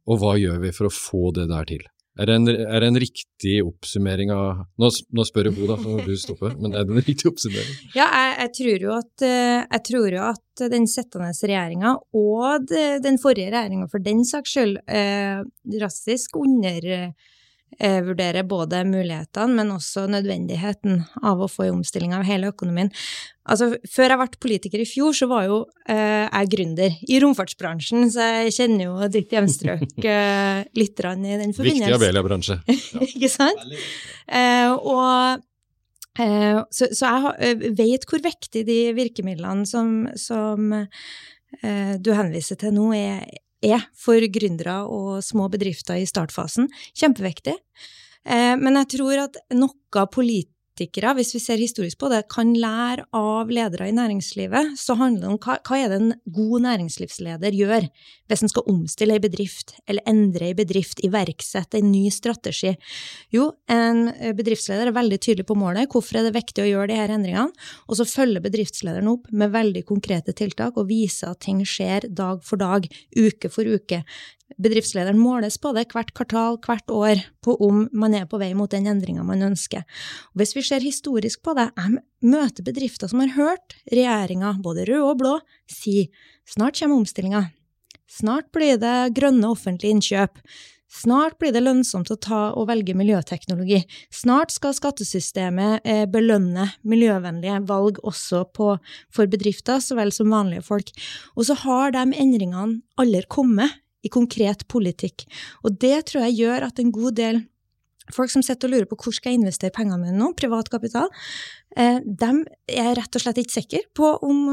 Og 0.08 0.18
hva 0.18 0.34
gjør 0.40 0.58
vi 0.64 0.74
for 0.74 0.88
å 0.88 0.94
få 0.94 1.30
det 1.36 1.46
der 1.50 1.68
til? 1.68 1.84
Er 2.18 2.26
det 2.26 2.34
en, 2.34 2.50
er 2.50 2.82
det 2.82 2.88
en 2.90 2.98
riktig 2.98 3.52
oppsummering 3.62 4.32
av 4.34 4.64
Nå, 4.82 4.88
nå 5.14 5.24
spør 5.28 5.46
jeg 5.46 5.54
Bo, 5.54 5.68
da, 5.70 5.76
må 5.78 6.00
du 6.02 6.16
stoppe, 6.18 6.50
men 6.58 6.74
er 6.74 6.88
det 6.88 6.96
en 6.96 7.06
riktig 7.06 7.30
oppsummering? 7.30 7.76
Ja, 7.94 8.08
jeg, 8.08 8.32
jeg, 8.40 8.52
tror, 8.58 8.86
jo 8.88 8.96
at, 8.96 9.12
eh, 9.28 9.60
jeg 9.62 9.84
tror 9.86 10.16
jo 10.16 10.24
at 10.32 10.64
den 10.72 10.88
sittende 10.90 11.30
regjeringa, 11.30 11.94
og 12.18 12.74
den 13.04 13.20
forrige 13.22 13.52
regjeringa 13.54 13.86
for 13.92 14.02
den 14.02 14.24
saks 14.26 14.56
skyld, 14.56 14.80
eh, 14.90 15.44
drastisk 15.78 16.40
under 16.42 16.90
eh, 17.78 17.98
vurdere 18.04 18.44
både 18.48 18.82
mulighetene, 18.88 19.58
men 19.58 19.72
også 19.75 20.06
nødvendigheten 20.10 21.02
av 21.22 21.42
å 21.42 21.48
få 21.50 21.68
en 21.68 21.78
omstilling 21.78 22.14
av 22.16 22.26
hele 22.28 22.50
økonomien. 22.52 22.90
Altså, 23.48 23.70
før 23.88 24.12
jeg 24.12 24.20
ble 24.20 24.40
politiker 24.44 24.82
i 24.82 24.88
fjor, 24.88 25.14
så 25.16 25.28
var 25.30 25.46
jo 25.48 25.58
eh, 25.88 26.26
jeg 26.26 26.50
gründer 26.52 26.96
i 27.08 27.20
romfartsbransjen, 27.25 28.08
så 28.12 28.30
jeg 28.42 28.56
kjenner 28.58 28.88
jo 28.88 29.10
ditt 29.12 29.32
hjemstrøk 29.32 29.98
eh, 30.14 30.64
litt 30.78 31.04
i 31.04 31.37
den 31.40 31.54
forbindelse. 31.56 31.84
Viktig 31.84 31.96
Abelia-bransje. 31.96 32.58
Ikke 33.08 33.32
sant? 33.32 33.64
Eh, 34.28 34.72
og 34.75 35.40
eh, 36.20 36.60
så, 36.68 36.90
så, 36.92 37.14
jeg 37.14 37.34
eh, 37.40 37.68
vet 37.78 38.08
hvor 38.08 38.25
viktig 38.25 38.66
de 38.68 38.80
virkemidlene 38.98 39.68
som, 39.68 40.08
som 40.18 40.72
du 41.58 42.10
henviser 42.12 42.58
til 42.60 42.75
nå, 42.76 42.90
er, 42.92 43.22
er 43.64 43.86
for 43.98 44.22
gründere 44.32 44.80
og 44.86 45.22
små 45.24 45.48
bedrifter 45.52 45.98
i 45.98 46.08
startfasen. 46.08 46.68
Kjempeviktig. 46.98 47.56
Eh, 48.28 48.54
men 48.60 48.78
jeg 48.82 48.92
tror 48.98 49.24
at 49.28 49.40
noe 49.56 50.06
politikere, 50.78 51.14
hvis 51.16 51.35
vi 51.35 51.40
ser 51.42 51.58
historisk 51.58 51.99
på 51.99 52.08
det, 52.12 52.28
kan 52.30 52.54
lære 52.54 53.06
av 53.16 53.50
ledere 53.50 53.88
i 53.88 53.94
næringslivet, 53.94 54.76
så 54.78 54.94
handler 54.94 55.25
det 55.25 55.32
om 55.32 55.38
hva, 55.38 55.58
hva 55.66 55.78
er 55.78 55.88
det 55.90 55.99
en 55.99 56.12
god 56.25 56.62
næringslivsleder 56.62 57.56
gjør 57.56 57.88
hvis 58.28 58.42
en 58.44 58.50
skal 58.52 58.66
omstille 58.68 59.16
en 59.16 59.25
bedrift, 59.25 59.75
eller 59.88 60.04
endre 60.06 60.50
en 60.50 60.56
bedrift, 60.58 61.00
iverksette 61.00 61.78
en 61.78 61.90
ny 61.90 62.11
strategi. 62.12 62.75
Jo, 63.32 63.54
en 63.73 64.11
bedriftsleder 64.37 64.90
er 64.90 64.97
veldig 64.97 65.18
tydelig 65.25 65.47
på 65.49 65.56
målet, 65.56 65.88
hvorfor 65.88 66.20
er 66.20 66.28
det 66.28 66.37
viktig 66.37 66.62
å 66.62 66.68
gjøre 66.68 66.90
de 66.92 66.99
her 67.00 67.14
endringene, 67.14 67.68
og 67.88 67.99
så 67.99 68.04
følger 68.08 68.44
bedriftslederen 68.44 69.08
opp 69.08 69.30
med 69.32 69.54
veldig 69.54 69.85
konkrete 69.88 70.37
tiltak 70.37 70.76
og 70.76 70.90
viser 70.90 71.32
at 71.32 71.40
ting 71.47 71.64
skjer 71.64 72.11
dag 72.12 72.44
for 72.44 72.61
dag, 72.61 72.85
uke 73.16 73.49
for 73.49 73.64
uke. 73.64 74.02
Bedriftslederen 74.56 75.20
måles 75.20 75.58
på 75.60 75.74
det 75.76 75.84
hvert 75.92 76.14
kvartal, 76.16 76.56
hvert 76.64 76.94
år, 76.94 77.20
på 77.44 77.54
om 77.64 77.84
man 77.92 78.16
er 78.16 78.24
på 78.30 78.40
vei 78.40 78.54
mot 78.56 78.70
den 78.72 78.88
endringa 78.88 79.26
man 79.26 79.44
ønsker. 79.50 79.84
Og 80.32 80.40
hvis 80.40 80.56
vi 80.56 80.64
ser 80.66 80.84
historisk 80.84 81.44
på 81.44 81.54
det, 81.58 81.68
jeg 81.76 82.00
møter 82.24 82.66
bedrifter 82.66 83.10
som 83.10 83.20
har 83.22 83.36
hørt 83.36 83.76
regjeringa, 83.92 84.56
både 84.64 84.88
rød 84.88 85.04
og 85.04 85.20
blå, 85.20 85.36
si 85.68 86.08
snart 86.48 86.80
kommer 86.80 87.02
omstillinga, 87.02 87.44
snart 88.08 88.48
blir 88.56 88.80
det 88.80 89.12
grønne 89.18 89.52
offentlige 89.52 89.98
innkjøp, 89.98 90.42
Snart 90.88 91.36
blir 91.36 91.52
det 91.52 91.60
lønnsomt 91.60 92.08
å 92.08 92.16
ta 92.16 92.38
og 92.56 92.70
velge 92.70 92.94
miljøteknologi. 92.96 93.82
Snart 94.14 94.54
skal 94.54 94.72
skattesystemet 94.72 95.84
eh, 95.84 96.06
belønne 96.08 96.70
miljøvennlige 96.88 97.58
valg 97.68 98.00
også 98.08 98.46
på, 98.56 98.70
for 99.12 99.28
bedrifter 99.28 99.82
så 99.84 99.98
vel 99.98 100.14
som 100.16 100.32
vanlige 100.32 100.64
folk. 100.64 100.94
Og 101.36 101.44
så 101.50 101.58
har 101.66 101.92
de 101.92 102.06
endringene 102.08 102.80
aldri 102.96 103.20
kommet 103.28 103.76
i 104.04 104.10
konkret 104.12 104.66
politikk. 104.70 105.26
Og 105.66 105.78
det 105.80 106.08
tror 106.10 106.26
jeg 106.26 106.40
gjør 106.42 106.68
at 106.68 106.82
en 106.82 106.92
god 106.94 107.16
del 107.18 107.42
folk 108.14 108.32
som 108.32 108.44
sitter 108.44 108.68
og 108.68 108.74
lurer 108.74 108.88
på 108.88 108.98
hvor 109.02 109.14
skal 109.14 109.32
jeg 109.32 109.42
investere 109.42 109.74
pengene 109.74 110.00
mine 110.00 110.18
nå, 110.18 110.32
privat 110.38 110.70
kapital, 110.72 111.10
eh, 111.76 111.98
de 112.02 112.30
er 112.72 112.94
rett 112.98 113.18
og 113.18 113.24
slett 113.24 113.40
ikke 113.42 113.58
sikre 113.58 113.82
på 113.96 114.14
om 114.24 114.46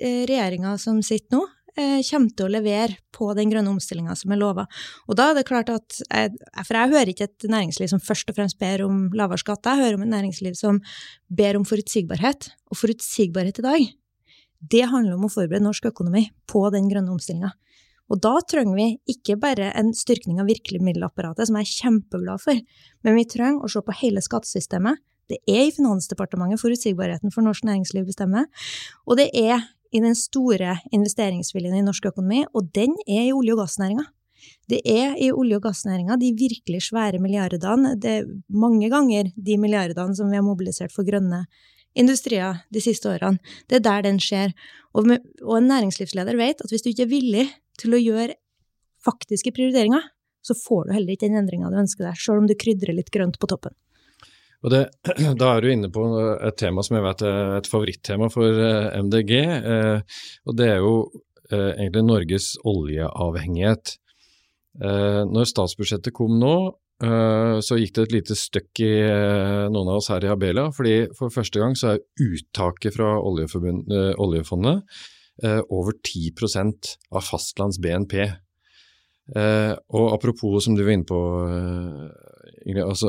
eh, 0.00 0.22
regjeringa 0.28 0.76
som 0.80 1.02
sitter 1.04 1.36
nå, 1.36 1.42
eh, 1.76 2.00
kommer 2.08 2.32
til 2.32 2.48
å 2.48 2.52
levere 2.52 2.98
på 3.14 3.30
den 3.38 3.52
grønne 3.52 3.72
omstillinga 3.74 4.16
som 4.18 4.32
er 4.32 4.40
lova. 4.40 4.66
Og 5.08 5.18
da 5.18 5.30
er 5.30 5.40
det 5.40 5.48
klart 5.48 5.72
at 5.72 6.00
jeg, 6.02 6.36
For 6.62 6.78
jeg 6.78 6.94
hører 6.94 7.12
ikke 7.12 7.28
et 7.28 7.48
næringsliv 7.52 7.92
som 7.92 8.02
først 8.02 8.32
og 8.32 8.38
fremst 8.38 8.60
ber 8.60 8.84
om 8.86 9.08
lavere 9.16 9.40
skatt, 9.40 9.66
jeg 9.66 9.84
hører 9.84 9.98
om 9.98 10.06
et 10.06 10.14
næringsliv 10.14 10.56
som 10.58 10.80
ber 11.28 11.58
om 11.58 11.68
forutsigbarhet. 11.68 12.52
Og 12.72 12.80
forutsigbarhet 12.80 13.60
i 13.60 13.66
dag, 13.68 13.90
det 14.72 14.86
handler 14.86 15.16
om 15.16 15.26
å 15.26 15.32
forberede 15.32 15.64
norsk 15.64 15.90
økonomi 15.90 16.28
på 16.46 16.68
den 16.70 16.88
grønne 16.88 17.12
omstillinga. 17.12 17.50
Og 18.12 18.20
da 18.20 18.34
trenger 18.44 18.76
vi 18.76 18.86
ikke 19.08 19.38
bare 19.40 19.70
en 19.78 19.92
styrking 19.96 20.40
av 20.42 20.50
virkemiddelapparatet, 20.50 21.48
som 21.48 21.56
jeg 21.56 21.68
er 21.68 21.76
kjempeglad 21.80 22.42
for, 22.44 22.58
men 23.06 23.16
vi 23.16 23.28
trenger 23.28 23.64
å 23.64 23.72
se 23.72 23.80
på 23.84 23.98
hele 24.02 24.22
skattesystemet. 24.24 25.00
Det 25.32 25.38
er 25.48 25.68
i 25.68 25.72
Finansdepartementet 25.72 26.60
forutsigbarheten 26.60 27.32
for 27.32 27.46
norsk 27.46 27.64
næringsliv 27.64 28.04
bestemmer, 28.10 28.50
og 29.06 29.16
det 29.16 29.30
er 29.38 29.62
i 29.92 30.00
den 30.00 30.16
store 30.16 30.76
investeringsviljen 30.92 31.78
i 31.78 31.84
norsk 31.84 32.10
økonomi, 32.12 32.42
og 32.52 32.68
den 32.76 32.96
er 33.06 33.28
i 33.28 33.32
olje- 33.32 33.56
og 33.56 33.62
gassnæringa. 33.62 34.04
Det 34.68 34.80
er 34.88 35.14
i 35.16 35.30
olje- 35.30 35.56
og 35.56 35.66
gassnæringa 35.68 36.18
de 36.20 36.32
virkelig 36.36 36.82
svære 36.90 37.20
milliardene, 37.22 37.94
det 37.96 38.12
er 38.18 38.30
mange 38.48 38.90
ganger 38.92 39.30
de 39.36 39.56
milliardene 39.60 40.16
som 40.18 40.28
vi 40.28 40.40
har 40.40 40.44
mobilisert 40.44 40.92
for 40.92 41.06
grønne 41.06 41.46
industrier 41.98 42.62
de 42.72 42.82
siste 42.84 43.10
årene. 43.10 43.40
Det 43.68 43.80
er 43.80 43.84
der 43.84 44.06
den 44.06 44.20
skjer. 44.22 44.54
Og, 44.96 45.08
og 45.42 45.54
en 45.58 45.70
næringslivsleder 45.70 46.38
vet 46.40 46.64
at 46.64 46.72
hvis 46.72 46.84
du 46.84 46.90
ikke 46.92 47.06
er 47.06 47.12
villig 47.12 47.46
til 47.80 47.96
å 47.96 48.00
gjøre 48.00 48.36
faktiske 49.02 49.54
prioriteringer, 49.54 50.04
så 50.42 50.56
får 50.58 50.88
du 50.88 50.96
heller 50.96 51.14
ikke 51.14 51.28
den 51.28 51.40
endringa 51.42 51.70
du 51.70 51.78
ønsker 51.82 52.06
deg, 52.06 52.18
sjøl 52.18 52.42
om 52.42 52.50
du 52.50 52.56
krydrer 52.58 52.96
litt 52.96 53.12
grønt 53.14 53.38
på 53.40 53.48
toppen. 53.50 53.74
Og 54.62 54.70
det, 54.70 54.84
Da 55.40 55.54
er 55.54 55.62
du 55.62 55.72
inne 55.72 55.90
på 55.92 56.04
et 56.38 56.58
tema 56.60 56.84
som 56.86 56.98
jeg 56.98 57.06
vet 57.06 57.24
er 57.26 57.56
et 57.58 57.70
favorittema 57.70 58.30
for 58.32 58.62
eh, 58.66 59.00
MDG. 59.02 59.34
Eh, 59.42 60.22
og 60.46 60.58
Det 60.58 60.68
er 60.70 60.82
jo 60.82 60.94
eh, 61.50 61.72
egentlig 61.72 62.06
Norges 62.06 62.54
oljeavhengighet. 62.62 63.98
Når 64.72 65.50
statsbudsjettet 65.50 66.14
kom 66.16 66.38
nå, 66.40 66.54
så 67.02 67.76
gikk 67.80 67.96
det 67.96 68.02
et 68.04 68.12
lite 68.14 68.36
støkk 68.38 68.80
i 68.84 68.92
noen 69.74 69.88
av 69.90 69.96
oss 69.98 70.06
her 70.12 70.22
i 70.22 70.30
Abelia. 70.30 70.68
fordi 70.70 71.08
For 71.18 71.34
første 71.34 71.58
gang 71.58 71.74
så 71.74 71.96
er 71.96 72.04
uttaket 72.22 72.94
fra 72.94 73.16
oljefondet 73.18 74.84
Eh, 75.40 75.62
over 75.72 75.92
10% 75.92 76.96
av 77.10 77.24
fastlands 77.24 77.80
BNP. 77.82 78.20
Eh, 78.22 79.72
og 79.96 80.12
apropos 80.12 80.60
som 80.64 80.76
du 80.76 80.84
var 80.84 80.92
inne 80.92 81.08
på, 81.08 81.20
eh, 81.48 82.10
Ingrid. 82.66 82.84
altså 82.84 83.08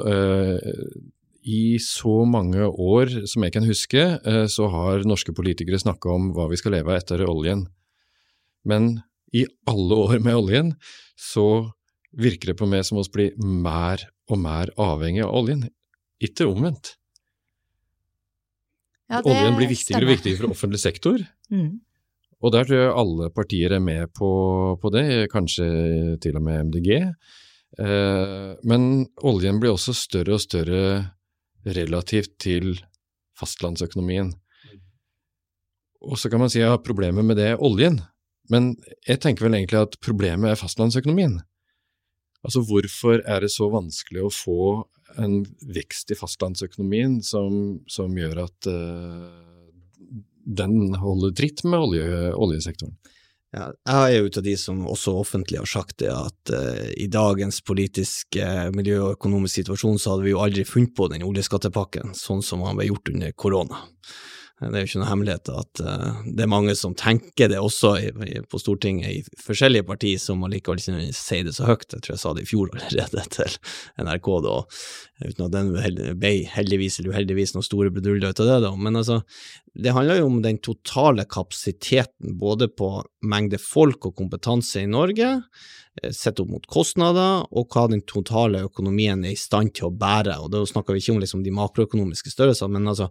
i 1.45 1.77
så 1.77 2.25
mange 2.25 2.63
år 2.63 3.27
som 3.27 3.43
jeg 3.43 3.51
kan 3.51 3.63
huske, 3.63 4.19
så 4.47 4.69
har 4.71 5.03
norske 5.03 5.33
politikere 5.35 5.77
snakka 5.77 6.09
om 6.09 6.31
hva 6.33 6.49
vi 6.49 6.55
skal 6.55 6.71
leve 6.71 6.87
av 6.87 7.01
etter 7.01 7.19
oljen. 7.27 7.67
Men 8.65 9.03
i 9.33 9.45
alle 9.67 9.93
år 9.93 10.23
med 10.23 10.33
oljen 10.33 10.75
så 11.19 11.73
virker 12.19 12.51
det 12.51 12.59
på 12.59 12.67
meg 12.69 12.83
som 12.87 12.99
oss 13.01 13.11
blir 13.11 13.33
mer 13.39 14.03
og 14.31 14.39
mer 14.41 14.71
avhengig 14.79 15.23
av 15.25 15.33
oljen, 15.35 15.65
ikke 16.23 16.47
omvendt. 16.49 16.95
Ja, 19.11 19.21
oljen 19.21 19.57
blir 19.57 19.69
viktigere 19.69 20.07
og 20.07 20.13
viktigere 20.15 20.41
for 20.41 20.55
offentlig 20.55 20.81
sektor. 20.81 21.23
Mm. 21.53 21.81
Og 22.43 22.51
der 22.51 22.67
tror 22.67 22.79
jeg 22.79 22.95
alle 23.03 23.29
partier 23.31 23.75
er 23.77 23.83
med 23.83 24.11
på, 24.15 24.29
på 24.81 24.91
det, 24.93 25.05
kanskje 25.31 25.67
til 26.23 26.39
og 26.39 26.45
med 26.45 26.69
MDG. 26.69 26.89
Eh, 27.79 28.49
men 28.67 28.87
oljen 29.25 29.61
blir 29.61 29.73
også 29.73 29.95
større 29.95 30.35
og 30.37 30.43
større 30.43 30.81
relativt 31.63 32.35
til 32.43 32.75
fastlandsøkonomien. 33.39 34.33
Og 36.03 36.19
så 36.19 36.29
kan 36.29 36.43
man 36.43 36.51
si 36.51 36.59
at 36.59 36.67
ja, 36.73 36.81
problemet 36.83 37.23
med 37.23 37.39
det 37.39 37.53
er 37.53 37.63
oljen, 37.63 38.01
men 38.51 38.73
jeg 39.07 39.21
tenker 39.23 39.47
vel 39.47 39.55
egentlig 39.55 39.79
at 39.79 39.95
problemet 40.03 40.51
er 40.51 40.59
fastlandsøkonomien. 40.59 41.39
Altså 42.43 42.63
hvorfor 42.67 43.21
er 43.23 43.43
det 43.43 43.51
så 43.53 43.69
vanskelig 43.71 44.25
å 44.25 44.33
få 44.33 44.63
en 45.21 45.43
vekst 45.73 46.11
i 46.11 46.17
fastlandsøkonomien 46.17 47.19
som, 47.23 47.79
som 47.91 48.13
gjør 48.17 48.43
at 48.47 48.69
uh, 48.69 49.29
den 50.43 50.95
holder 50.99 51.33
dritt 51.37 51.63
med 51.67 51.79
olje, 51.79 52.33
oljesektoren. 52.33 52.95
Ja, 53.53 53.67
jeg 53.85 54.15
er 54.15 54.15
jo 54.17 54.29
ut 54.31 54.37
av 54.39 54.45
de 54.47 54.53
som 54.57 54.79
også 54.89 55.13
offentlig 55.19 55.59
har 55.61 55.69
sagt 55.69 55.99
det, 56.01 56.09
at 56.09 56.53
uh, 56.53 56.87
i 56.97 57.05
dagens 57.11 57.61
politiske, 57.65 58.41
uh, 58.41 58.73
miljø- 58.73 59.03
og 59.03 59.17
økonomiske 59.19 59.61
situasjon 59.61 60.01
så 60.01 60.15
hadde 60.15 60.27
vi 60.27 60.33
jo 60.33 60.41
aldri 60.43 60.65
funnet 60.67 60.95
på 60.97 61.07
den 61.13 61.25
oljeskattepakken 61.27 62.15
sånn 62.17 62.41
som 62.45 62.65
han 62.65 62.79
ble 62.79 62.89
gjort 62.89 63.13
under 63.13 63.35
korona. 63.37 63.83
Det 64.61 64.69
er 64.69 64.83
jo 64.83 64.87
ikke 64.87 64.99
noe 65.01 65.09
hemmelighet 65.09 65.49
at 65.51 65.81
uh, 65.83 66.19
det 66.29 66.45
er 66.45 66.51
mange 66.51 66.75
som 66.77 66.93
tenker 66.95 67.49
det 67.51 67.57
også 67.59 67.95
på 68.51 68.59
Stortinget 68.61 69.09
i 69.09 69.41
forskjellige 69.43 69.87
partier, 69.87 70.21
som 70.21 70.43
allikevel 70.45 70.79
ikke 70.79 71.09
sier 71.17 71.47
det 71.47 71.55
så 71.57 71.67
høyt. 71.67 71.89
Jeg 71.89 72.05
tror 72.05 72.13
jeg 72.13 72.21
sa 72.21 72.33
det 72.37 72.45
i 72.45 72.49
fjor 72.51 72.71
allerede 72.77 73.25
til 73.35 73.57
NRK, 74.05 74.29
da, 74.45 74.55
uten 75.25 75.45
at 75.47 75.55
den 75.57 75.73
ble 76.21 76.33
heldigvis 76.53 76.99
eller 77.01 77.15
uheldigvis 77.15 77.55
noen 77.57 77.67
store 77.67 77.91
bruduljer 77.93 78.29
ut 78.29 78.43
av 78.45 78.51
det. 78.51 78.59
da. 78.67 78.73
Men 78.77 79.01
altså, 79.01 79.19
det 79.73 79.95
handler 79.97 80.21
jo 80.21 80.31
om 80.31 80.41
den 80.45 80.59
totale 80.63 81.25
kapasiteten, 81.25 82.37
både 82.39 82.69
på 82.69 82.95
mengde 83.25 83.59
folk 83.61 84.05
og 84.09 84.17
kompetanse 84.21 84.83
i 84.85 84.89
Norge, 84.89 85.31
eh, 86.01 86.11
sett 86.13 86.39
opp 86.43 86.51
mot 86.53 86.67
kostnader, 86.69 87.47
og 87.49 87.73
hva 87.73 87.87
den 87.91 88.05
totale 88.07 88.67
økonomien 88.69 89.25
er 89.25 89.33
i 89.33 89.39
stand 89.39 89.73
til 89.73 89.89
å 89.89 89.95
bære. 89.97 90.37
Og 90.45 90.53
Da 90.53 90.61
snakker 90.69 90.93
vi 90.93 91.01
ikke 91.01 91.17
om 91.17 91.23
liksom 91.25 91.43
de 91.43 91.57
makroøkonomiske 91.57 92.31
størrelsene, 92.31 92.77
men 92.77 92.93
altså, 92.93 93.09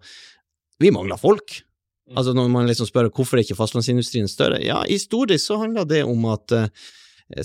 vi 0.81 0.93
mangler 0.95 1.21
folk. 1.21 1.61
Mm. 2.09 2.17
Altså 2.19 2.33
Når 2.37 2.49
man 2.53 2.67
liksom 2.67 2.89
spør 2.89 3.11
hvorfor 3.11 3.39
er 3.39 3.45
ikke 3.47 3.59
fastlandsindustrien 3.59 4.29
større, 4.31 4.63
ja, 4.65 4.83
historisk 4.89 5.47
så 5.47 5.61
handler 5.63 5.89
det 5.89 6.03
om 6.05 6.25
at 6.33 6.57
uh, 6.57 6.67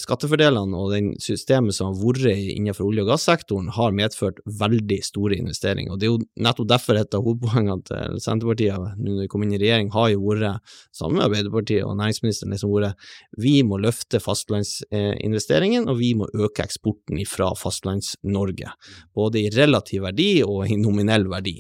skattefordelene 0.02 0.78
og 0.78 0.92
den 0.94 1.10
systemet 1.22 1.76
som 1.76 1.92
har 1.92 2.00
vært 2.02 2.26
innenfor 2.28 2.88
olje- 2.88 3.06
og 3.06 3.12
gassektoren, 3.12 3.70
har 3.76 3.96
medført 3.96 4.40
veldig 4.46 5.00
store 5.06 5.38
investeringer. 5.38 5.94
og 5.94 6.00
Det 6.00 6.08
er 6.08 6.14
jo 6.14 6.26
nettopp 6.36 6.68
derfor 6.68 7.00
et 7.00 7.14
av 7.14 7.24
hovedpoengene 7.24 7.84
til 7.88 8.20
Senterpartiet 8.24 8.98
nå 8.98 9.14
når 9.18 9.22
vi 9.26 9.28
kom 9.32 9.44
inn 9.44 9.54
i 9.56 9.62
regjering, 9.62 9.92
har 9.94 10.10
jo 10.12 10.22
vært, 10.26 10.62
sammen 10.96 11.18
med 11.18 11.28
Arbeiderpartiet 11.28 11.86
og 11.86 11.98
næringsministeren, 12.00 12.54
liksom 12.54 12.74
vært 12.74 13.08
vi 13.38 13.62
må 13.64 13.80
løfte 13.82 14.20
fastlandsinvesteringen, 14.24 15.88
og 15.88 16.00
vi 16.02 16.14
må 16.18 16.28
øke 16.34 16.66
eksporten 16.66 17.20
fra 17.30 17.52
Fastlands-Norge. 17.58 18.74
Både 19.16 19.42
i 19.42 19.52
relativ 19.54 20.04
verdi 20.08 20.44
og 20.46 20.68
i 20.70 20.78
nominell 20.80 21.28
verdi. 21.32 21.58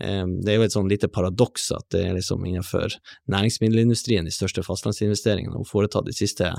Eh, 0.00 0.24
det 0.42 0.52
er 0.52 0.60
jo 0.60 0.68
et 0.68 0.76
sånn 0.76 0.90
lite 0.90 1.10
paradoks 1.12 1.70
at 1.76 1.88
det 1.94 2.04
er 2.06 2.16
liksom 2.18 2.44
innenfor 2.46 2.96
næringsmiddelindustrien 3.32 4.26
de 4.26 4.34
største 4.34 4.64
fastlandsinvesteringene 4.66 5.56
har 5.56 5.68
foretatt 5.68 6.08
de 6.08 6.16
siste 6.16 6.52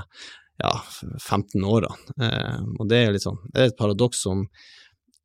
ja, 0.62 0.72
15 1.22 1.66
årene. 1.66 2.16
Eh, 2.22 2.62
og 2.80 2.88
det 2.92 3.04
er, 3.04 3.20
sånn, 3.22 3.40
det 3.54 3.62
er 3.62 3.72
et 3.72 3.80
paradoks 3.80 4.24
som 4.26 4.48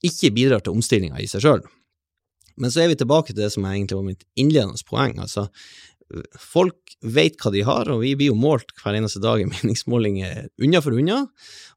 ikke 0.05 0.33
bidrar 0.35 0.65
til 0.65 0.77
omstillinga 0.77 1.21
i 1.23 1.29
seg 1.31 1.45
sjøl. 1.45 1.65
Men 2.61 2.73
så 2.73 2.83
er 2.83 2.93
vi 2.93 2.99
tilbake 3.01 3.33
til 3.33 3.41
det 3.41 3.53
som 3.55 3.65
egentlig 3.69 3.97
var 3.97 4.09
mitt 4.11 4.27
innledende 4.37 4.89
poeng. 4.89 5.17
altså 5.23 5.49
Folk 6.37 6.97
vet 7.01 7.39
hva 7.41 7.53
de 7.55 7.62
har, 7.65 7.89
og 7.89 8.03
vi 8.03 8.12
blir 8.19 8.33
jo 8.33 8.37
målt 8.37 8.75
hver 8.83 8.99
eneste 8.99 9.23
dag 9.25 9.41
i 9.41 9.49
meningsmålinger 9.55 10.49
unna 10.61 10.85
for 10.85 10.99
unna. 10.99 11.25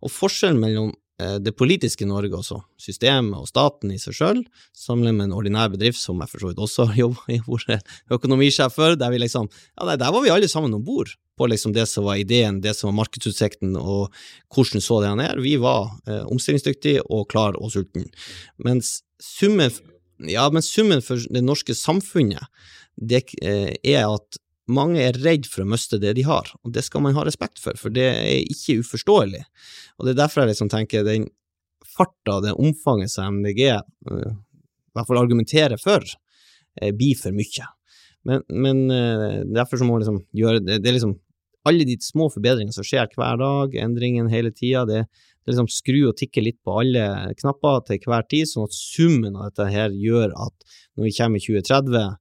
Og 0.04 0.12
forskjellen 0.12 0.60
mellom 0.62 0.92
Eh, 1.22 1.38
det 1.40 1.54
politiske 1.56 2.04
Norge 2.08 2.36
også, 2.36 2.58
systemet 2.82 3.38
og 3.40 3.48
staten 3.48 3.94
i 3.94 4.00
seg 4.02 4.18
sjøl, 4.18 4.42
sammenlignet 4.76 5.22
med 5.22 5.30
en 5.30 5.38
ordinær 5.38 5.70
bedrift, 5.72 6.02
som 6.02 6.20
jeg 6.20 6.32
for 6.32 6.44
så 6.44 6.50
vidt 6.50 6.60
også 6.66 6.88
har 6.92 7.14
vært 7.48 7.94
økonomisjef 8.12 8.76
for, 8.76 8.98
der 9.00 9.14
vi 9.14 9.22
liksom 9.24 9.48
Ja, 9.48 9.88
nei, 9.88 9.96
der 10.02 10.12
var 10.12 10.26
vi 10.26 10.34
alle 10.34 10.52
sammen 10.52 10.76
om 10.76 10.84
bord 10.84 11.14
på 11.38 11.50
liksom 11.51 11.74
det 11.75 11.86
som 11.92 12.06
var 12.08 12.22
ideen, 12.22 12.62
det 12.63 12.75
som 12.77 12.89
var 12.89 13.00
markedsutsikten, 13.01 13.75
og 13.80 14.13
hvordan 14.54 14.84
så 14.84 15.01
det 15.04 15.12
ned. 15.20 15.42
Vi 15.44 15.56
var 15.62 15.92
eh, 16.08 16.24
omstillingsdyktige 16.32 17.04
og 17.10 17.27
klar 17.34 17.58
og 17.60 17.74
sulten. 17.74 18.08
Mens 18.63 19.01
summen, 19.22 19.74
ja, 20.32 20.48
men 20.50 20.63
summen 20.65 21.04
for 21.04 21.22
det 21.32 21.44
norske 21.44 21.75
samfunnet, 21.77 22.48
det 22.96 23.25
eh, 23.44 23.74
er 23.84 24.08
at 24.08 24.39
mange 24.72 25.01
er 25.04 25.18
redd 25.22 25.46
for 25.50 25.62
å 25.62 25.70
miste 25.70 26.00
det 26.01 26.15
de 26.18 26.24
har, 26.25 26.50
og 26.63 26.74
det 26.74 26.86
skal 26.88 27.04
man 27.06 27.13
ha 27.18 27.25
respekt 27.27 27.60
for, 27.62 27.77
for 27.77 27.94
det 27.94 28.08
er 28.15 28.48
ikke 28.50 28.80
uforståelig. 28.82 29.44
Og 30.00 30.08
det 30.08 30.15
er 30.15 30.24
derfor 30.24 30.44
jeg 30.44 30.56
liksom 30.56 30.72
tenker 30.74 31.06
den 31.06 31.27
farta, 31.96 32.42
det 32.44 32.56
omfanget 32.58 33.13
som 33.13 33.42
MDG 33.42 33.62
eh, 33.70 34.34
i 34.96 34.98
hvert 34.98 35.10
fall 35.10 35.20
argumenterer 35.20 35.80
for, 35.82 36.06
uh, 36.80 36.92
blir 36.96 37.18
for 37.20 37.36
mye. 37.36 37.65
Men, 38.25 38.46
men 38.48 38.86
uh, 38.88 39.42
derfor 39.44 39.77
så 39.77 39.88
må 39.88 39.98
man 39.98 40.06
liksom 40.06 40.22
gjøre 40.36 40.63
det, 40.63 40.80
det 40.84 40.89
er 40.89 40.96
liksom 40.98 41.18
alle 41.65 41.86
de 41.88 41.95
små 42.03 42.29
forbedringene 42.34 42.75
som 42.75 42.86
skjer 42.86 43.10
hver 43.15 43.39
dag, 43.41 43.77
endringene 43.86 44.31
hele 44.31 44.51
tida, 44.53 44.86
det, 44.89 45.05
det 45.45 45.53
liksom 45.53 45.69
skru 45.72 46.01
og 46.10 46.17
tikke 46.19 46.43
litt 46.45 46.60
på 46.65 46.77
alle 46.81 47.34
knapper 47.39 47.81
til 47.89 48.05
hver 48.05 48.27
tid, 48.29 48.50
sånn 48.50 48.69
at 48.69 48.77
summen 48.77 49.38
av 49.38 49.50
dette 49.50 49.67
her 49.74 49.95
gjør 49.95 50.36
at 50.45 50.77
når 50.95 51.07
vi 51.07 51.15
kommer 51.17 51.41
i 51.41 51.45
2030, 51.45 52.15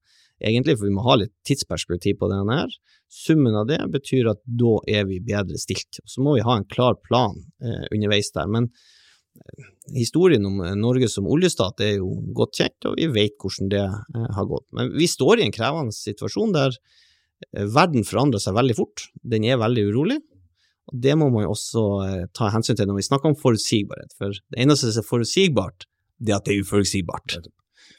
egentlig, 0.45 0.79
for 0.79 0.89
vi 0.89 0.97
må 0.97 1.05
ha 1.07 1.19
litt 1.21 1.35
tidsperspektiv 1.49 2.19
på 2.21 2.31
denne 2.33 2.59
her. 2.63 2.75
Summen 3.13 3.55
av 3.57 3.69
det 3.69 3.79
betyr 3.93 4.33
at 4.33 4.43
da 4.45 4.75
er 4.91 5.07
vi 5.09 5.21
bedre 5.25 5.61
stilt. 5.61 6.01
Så 6.09 6.25
må 6.25 6.35
vi 6.37 6.45
ha 6.45 6.57
en 6.59 6.67
klar 6.69 6.99
plan 7.05 7.37
eh, 7.63 7.87
underveis 7.95 8.33
der. 8.35 8.49
Men 8.51 8.67
eh, 8.73 9.69
historien 9.95 10.45
om 10.49 10.61
eh, 10.65 10.75
Norge 10.79 11.09
som 11.13 11.29
oljestat 11.31 11.85
er 11.87 11.99
jo 12.01 12.11
godt 12.37 12.59
kjent, 12.59 12.91
og 12.91 12.99
vi 12.99 13.09
vet 13.15 13.39
hvordan 13.39 13.71
det 13.73 13.85
eh, 13.87 14.29
har 14.37 14.51
gått. 14.51 14.67
Men 14.75 14.91
vi 14.97 15.09
står 15.11 15.41
i 15.41 15.47
en 15.47 15.55
krevende 15.55 15.95
situasjon 15.97 16.57
der 16.57 16.77
verden 17.53 18.07
forandrer 18.07 18.43
seg 18.43 18.57
veldig 18.57 18.77
fort. 18.79 19.09
Den 19.23 19.45
er 19.49 19.61
veldig 19.61 19.89
urolig. 19.91 20.21
Og 20.93 21.01
Det 21.01 21.17
må 21.17 21.31
man 21.33 21.49
også 21.49 21.83
eh, 22.05 22.23
ta 22.37 22.51
hensyn 22.53 22.77
til 22.77 22.89
når 22.91 23.01
vi 23.01 23.09
snakker 23.09 23.33
om 23.33 23.39
forutsigbarhet. 23.41 24.13
For 24.19 24.35
det 24.35 24.61
eneste 24.65 24.93
som 24.93 25.05
er 25.05 25.09
forutsigbart, 25.09 25.87
det 26.21 26.35
er 26.35 26.41
at 26.41 26.49
det 26.49 26.57
er 26.57 26.65
uforutsigbart. 26.65 27.39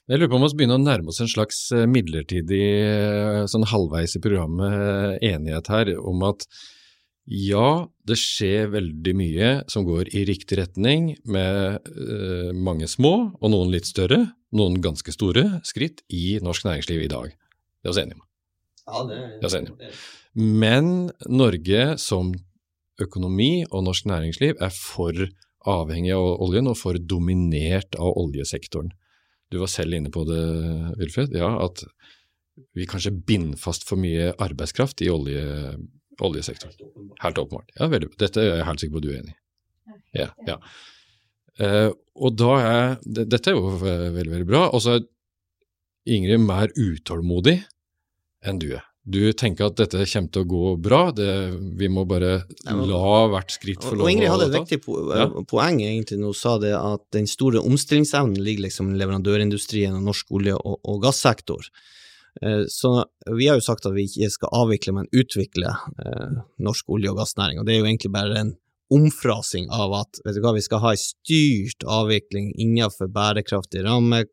Jeg 0.05 0.19
lurer 0.21 0.29
på 0.29 0.38
om 0.38 0.45
vi 0.45 0.60
begynner 0.60 0.77
å 0.77 0.84
nærme 0.84 1.10
oss 1.10 1.21
en 1.23 1.31
slags 1.31 1.65
eh, 1.73 1.88
midlertidig, 1.89 2.63
eh, 2.86 3.41
sånn 3.49 3.65
halvveis 3.71 4.15
i 4.17 4.21
programmet, 4.21 4.75
eh, 4.77 5.34
enighet 5.34 5.69
her 5.73 5.95
om 5.97 6.21
at 6.29 6.45
ja, 7.25 7.88
det 8.05 8.19
skjer 8.21 8.69
veldig 8.69 9.13
mye 9.17 9.47
som 9.71 9.88
går 9.88 10.12
i 10.13 10.27
riktig 10.29 10.60
retning, 10.60 11.15
med 11.25 11.88
uh, 11.89 12.51
mange 12.53 12.86
små, 12.86 13.31
og 13.41 13.49
noen 13.49 13.73
litt 13.73 13.89
større, 13.89 14.19
noen 14.53 14.77
ganske 14.77 15.10
store, 15.10 15.47
skritt 15.65 16.03
i 16.13 16.38
norsk 16.45 16.67
næringsliv 16.69 17.01
i 17.01 17.10
dag. 17.10 17.34
Det 17.81 17.89
er 17.89 17.97
vi 17.97 18.03
enige 18.03 18.19
om. 18.19 18.27
Ja, 18.86 19.02
det 19.10 19.50
er 19.50 19.71
vi. 19.80 19.89
Men 20.36 21.10
Norge 21.32 21.95
som 22.02 22.34
økonomi 23.02 23.65
og 23.71 23.86
norsk 23.88 24.08
næringsliv 24.10 24.62
er 24.63 24.74
for 24.76 25.26
avhengig 25.65 26.13
av 26.15 26.43
oljen 26.45 26.69
og 26.69 26.78
for 26.80 27.00
dominert 27.00 27.98
av 27.98 28.13
oljesektoren. 28.21 28.91
Du 29.52 29.60
var 29.62 29.71
selv 29.71 29.95
inne 29.98 30.12
på 30.13 30.26
det, 30.28 30.41
Wilfred, 31.00 31.34
ja, 31.38 31.50
at 31.65 31.84
vi 32.76 32.88
kanskje 32.88 33.13
binder 33.28 33.60
fast 33.60 33.86
for 33.88 34.00
mye 34.00 34.32
arbeidskraft 34.41 35.04
i 35.04 35.10
olje, 35.12 35.43
oljesektoren. 36.24 36.76
Helt 37.24 37.41
åpenbart. 37.41 37.74
Ja, 37.80 37.89
veldig, 37.91 38.13
dette 38.21 38.41
er 38.41 38.52
jeg 38.52 38.67
helt 38.69 38.84
sikker 38.84 38.95
på 38.95 39.02
at 39.04 39.08
du 39.08 39.12
er 39.12 39.21
enig 39.24 39.36
i. 39.36 39.39
Ja, 40.15 40.30
ja. 40.48 40.60
Uh, 41.56 41.91
og 42.19 42.36
da 42.36 42.56
er 42.60 42.95
Dette 43.04 43.52
er 43.52 43.56
jo 43.56 43.76
veldig, 43.80 44.32
veldig 44.32 44.48
bra. 44.48 44.65
Og 44.76 44.82
så 44.84 44.98
er 44.98 45.06
Ingrid 46.15 46.43
mer 46.43 46.71
utålmodig 46.76 47.58
enn 48.49 48.62
du 48.62 48.69
er. 48.77 48.84
Du 49.05 49.19
tenker 49.38 49.67
at 49.67 49.75
dette 49.77 50.01
kommer 50.10 50.31
til 50.34 50.41
å 50.41 50.47
gå 50.49 50.69
bra, 50.81 50.99
det, 51.13 51.29
vi 51.77 51.89
må 51.93 52.08
bare 52.10 52.39
la 52.65 53.10
hvert 53.29 53.53
skritt 53.53 53.84
få 53.86 53.93
lov 53.93 54.01
å 54.01 54.08
Og 54.08 54.13
Ingrid 54.15 54.31
hadde 54.31 54.47
et 54.47 54.55
viktig 54.55 54.79
po 54.81 54.97
ja. 55.13 55.27
poeng 55.45 55.77
egentlig 55.86 56.17
når 56.17 56.34
hun 56.34 56.39
sa 56.39 56.55
det 56.63 56.71
at 56.73 57.03
den 57.13 57.29
store 57.29 57.62
omstillingsevnen 57.62 58.41
ligger 58.41 58.65
liksom 58.65 58.89
i 58.89 58.97
leverandørindustrien 59.03 59.93
og 59.93 60.08
norsk 60.08 60.34
olje- 60.39 60.58
og, 60.58 60.79
og 60.81 61.03
gassektor. 61.05 61.69
Eh, 62.41 62.65
så 62.73 62.95
vi 63.29 63.45
har 63.45 63.62
jo 63.62 63.67
sagt 63.67 63.86
at 63.86 63.93
vi 63.93 64.08
ikke 64.10 64.31
skal 64.34 64.58
avvikle, 64.63 64.97
men 64.97 65.12
utvikle 65.13 65.69
eh, 66.01 66.41
norsk 66.65 66.89
olje- 66.97 67.13
og 67.13 67.21
gassnæring, 67.21 67.62
og 67.62 67.69
det 67.69 67.75
er 67.75 67.84
jo 67.84 67.89
egentlig 67.91 68.13
bare 68.17 68.41
en 68.41 68.55
omfrasing 68.93 69.65
av 69.74 69.93
at 69.98 70.19
hva, 70.21 70.52
vi 70.54 70.62
skal 70.62 70.82
ha 70.84 70.91
en 70.93 71.02
styrt 71.02 71.86
avvikling 71.89 72.52
innenfor 72.62 73.10
bærekraftig 73.13 73.82
ramme, 73.86 74.26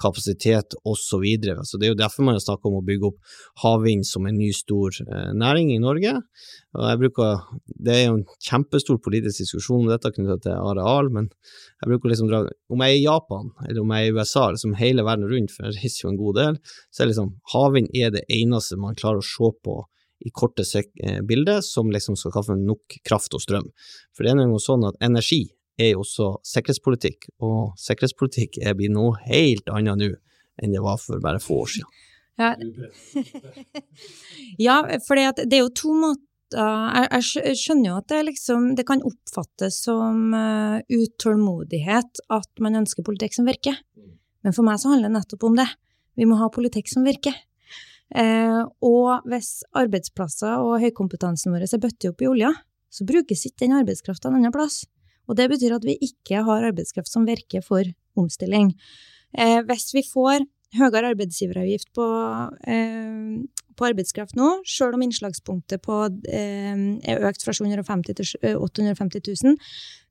kapasitet 0.00 0.76
osv. 0.84 1.24
Så 1.64 1.80
det 1.80 1.88
er 1.88 1.94
jo 1.94 2.00
derfor 2.02 2.26
man 2.26 2.40
snakker 2.42 2.68
om 2.68 2.80
å 2.82 2.84
bygge 2.84 3.08
opp 3.08 3.36
havvind 3.62 4.04
som 4.08 4.26
en 4.28 4.36
ny 4.36 4.50
stor 4.56 4.92
eh, 5.06 5.30
næring 5.32 5.72
i 5.72 5.80
Norge. 5.80 6.18
Bruker, 6.74 7.40
Det 7.64 7.94
er 7.94 8.04
jo 8.08 8.18
en 8.18 8.26
kjempestor 8.42 8.98
politisk 9.00 9.44
diskusjon 9.44 9.86
om 9.86 9.92
dette 9.92 10.12
knyttet 10.12 10.44
til 10.48 10.58
areal, 10.58 11.08
men 11.14 11.30
jeg 11.30 11.92
bruker 11.92 12.10
liksom 12.10 12.28
dra 12.28 12.42
Om 12.44 12.82
jeg 12.82 12.96
er 12.96 12.98
i 12.98 13.06
Japan, 13.06 13.52
eller 13.68 13.80
om 13.80 13.94
jeg 13.94 14.04
er 14.04 14.12
i 14.12 14.18
USA, 14.18 14.50
liksom 14.50 14.76
hele 14.80 15.06
verden 15.06 15.30
rundt, 15.30 15.54
for 15.54 15.68
jeg 15.68 15.78
reiser 15.78 16.04
jo 16.04 16.12
en 16.12 16.20
god 16.20 16.40
del, 16.42 16.60
så 16.90 17.04
er 17.04 17.12
liksom 17.12 17.34
havvind 17.54 17.94
er 17.94 18.12
det 18.12 18.26
eneste 18.28 18.76
man 18.80 18.98
klarer 18.98 19.22
å 19.22 19.28
se 19.28 19.52
på 19.64 19.80
i 20.24 20.32
korte 20.32 20.64
eh, 20.80 21.20
bilder 21.26 21.60
som 21.64 21.92
liksom 21.92 22.16
skal 22.16 22.32
skaffe 22.34 22.56
nok 22.58 22.98
kraft 23.06 23.36
og 23.36 23.42
strøm. 23.44 23.68
For 24.16 24.24
det 24.24 24.34
er 24.34 24.40
noe 24.40 24.62
sånn 24.62 24.86
at 24.88 24.98
energi 25.04 25.44
er 25.80 25.94
jo 25.94 26.04
også 26.04 26.36
sikkerhetspolitikk, 26.46 27.28
og 27.42 27.74
sikkerhetspolitikk 27.82 28.60
er 28.62 28.76
blitt 28.78 28.94
noe 28.94 29.16
helt 29.26 29.70
annet 29.74 30.00
nå 30.00 30.10
enn 30.62 30.74
det 30.74 30.82
var 30.84 31.00
for 31.02 31.18
bare 31.22 31.42
få 31.42 31.64
år 31.64 31.72
siden. 31.72 32.02
Ja, 32.38 32.52
ja 34.66 34.76
for 35.06 35.18
det 35.18 35.50
er 35.50 35.64
jo 35.64 35.72
to 35.74 35.94
måter 35.98 36.30
jeg, 36.54 37.56
skjønner 37.58 37.88
jo 37.88 37.96
at 37.98 38.10
det, 38.12 38.20
liksom, 38.28 38.66
det 38.78 38.84
kan 38.86 39.02
oppfattes 39.06 39.80
som 39.86 40.28
uh, 40.36 40.78
utålmodighet 40.92 42.20
at 42.36 42.62
man 42.62 42.78
ønsker 42.82 43.06
politikk 43.06 43.34
som 43.34 43.48
virker. 43.48 43.80
Men 44.44 44.54
for 44.54 44.66
meg 44.66 44.78
så 44.78 44.92
handler 44.92 45.10
det 45.10 45.16
nettopp 45.16 45.48
om 45.48 45.58
det. 45.58 45.66
Vi 46.14 46.28
må 46.30 46.38
ha 46.38 46.50
politikk 46.54 46.92
som 46.92 47.06
virker. 47.06 47.34
Eh, 48.12 48.62
og 48.84 49.24
hvis 49.30 49.62
arbeidsplasser 49.76 50.60
og 50.62 50.82
høykompetansen 50.82 51.54
vår 51.54 51.66
er 51.66 51.82
bøttet 51.82 52.10
opp 52.12 52.24
i 52.24 52.30
olja, 52.30 52.52
så 52.92 53.06
brukes 53.08 53.46
ikke 53.48 53.64
den 53.64 53.78
arbeidskrafta 53.80 54.30
en 54.30 54.38
annen 54.38 54.54
plass. 54.54 54.84
Og 55.28 55.38
det 55.38 55.48
betyr 55.50 55.78
at 55.78 55.86
vi 55.86 55.96
ikke 56.04 56.44
har 56.46 56.68
arbeidskraft 56.68 57.10
som 57.10 57.26
virker 57.26 57.64
for 57.64 57.88
omstilling. 58.20 58.74
Eh, 59.34 59.60
hvis 59.66 59.90
vi 59.96 60.04
får 60.06 60.44
høyere 60.74 61.12
arbeidsgiveravgift 61.14 61.92
på, 61.94 62.06
eh, 62.66 63.42
på 63.74 63.88
arbeidskraft 63.88 64.36
nå, 64.38 64.60
selv 64.66 64.94
om 64.94 65.02
innslagspunktet 65.02 65.82
på, 65.82 66.04
eh, 66.28 66.76
er 67.10 67.24
økt 67.26 67.42
fra 67.42 67.52
750 67.52 68.14
til 68.14 68.58
850 68.58 69.20
000. 69.44 69.56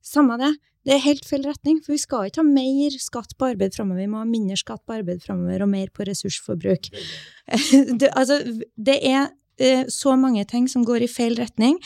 Samme 0.04 0.38
det. 0.42 0.54
Det 0.84 0.98
er 0.98 1.06
helt 1.06 1.24
feil 1.24 1.46
retning, 1.48 1.78
for 1.84 1.96
vi 1.96 2.02
skal 2.02 2.28
ikke 2.28 2.42
ha 2.42 2.48
mer 2.48 2.96
skatt 3.00 3.38
på 3.40 3.48
arbeid 3.54 3.76
framover. 3.76 4.04
Vi 4.04 4.12
må 4.12 4.20
ha 4.20 4.28
mindre 4.28 4.58
skatt 4.60 4.84
på 4.84 4.98
arbeid 4.98 5.22
framover 5.24 5.64
og 5.64 5.70
mer 5.72 5.94
på 5.96 6.04
ressursforbruk. 6.10 6.90
det, 8.02 8.10
altså, 8.12 8.42
det 8.76 8.98
er 9.00 9.30
eh, 9.64 9.86
så 9.88 10.18
mange 10.20 10.44
ting 10.50 10.66
som 10.68 10.84
går 10.84 11.06
i 11.06 11.12
feil 11.12 11.38
retning. 11.40 11.78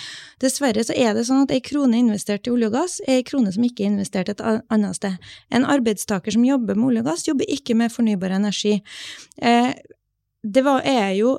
Dessverre 0.41 0.81
så 0.87 0.95
er 0.97 1.13
det 1.13 1.27
sånn 1.27 1.43
at 1.43 1.53
ei 1.53 1.61
krone 1.61 1.99
investert 2.01 2.49
i 2.49 2.53
olje 2.55 2.71
og 2.71 2.73
gass 2.79 2.95
er 3.05 3.19
ei 3.19 3.27
krone 3.27 3.53
som 3.53 3.67
ikke 3.67 3.85
er 3.85 3.91
investert 3.91 4.31
et 4.33 4.41
annet 4.41 4.97
sted. 4.97 5.19
En 5.53 5.67
arbeidstaker 5.69 6.33
som 6.33 6.47
jobber 6.47 6.79
med 6.79 6.87
olje 6.89 7.03
og 7.05 7.11
gass, 7.11 7.27
jobber 7.29 7.53
ikke 7.53 7.77
med 7.77 7.93
fornybar 7.93 8.33
energi. 8.39 8.79
Eh, 9.37 9.75
det 10.41 10.63
var, 10.65 10.81
er 10.89 11.11
jo 11.19 11.35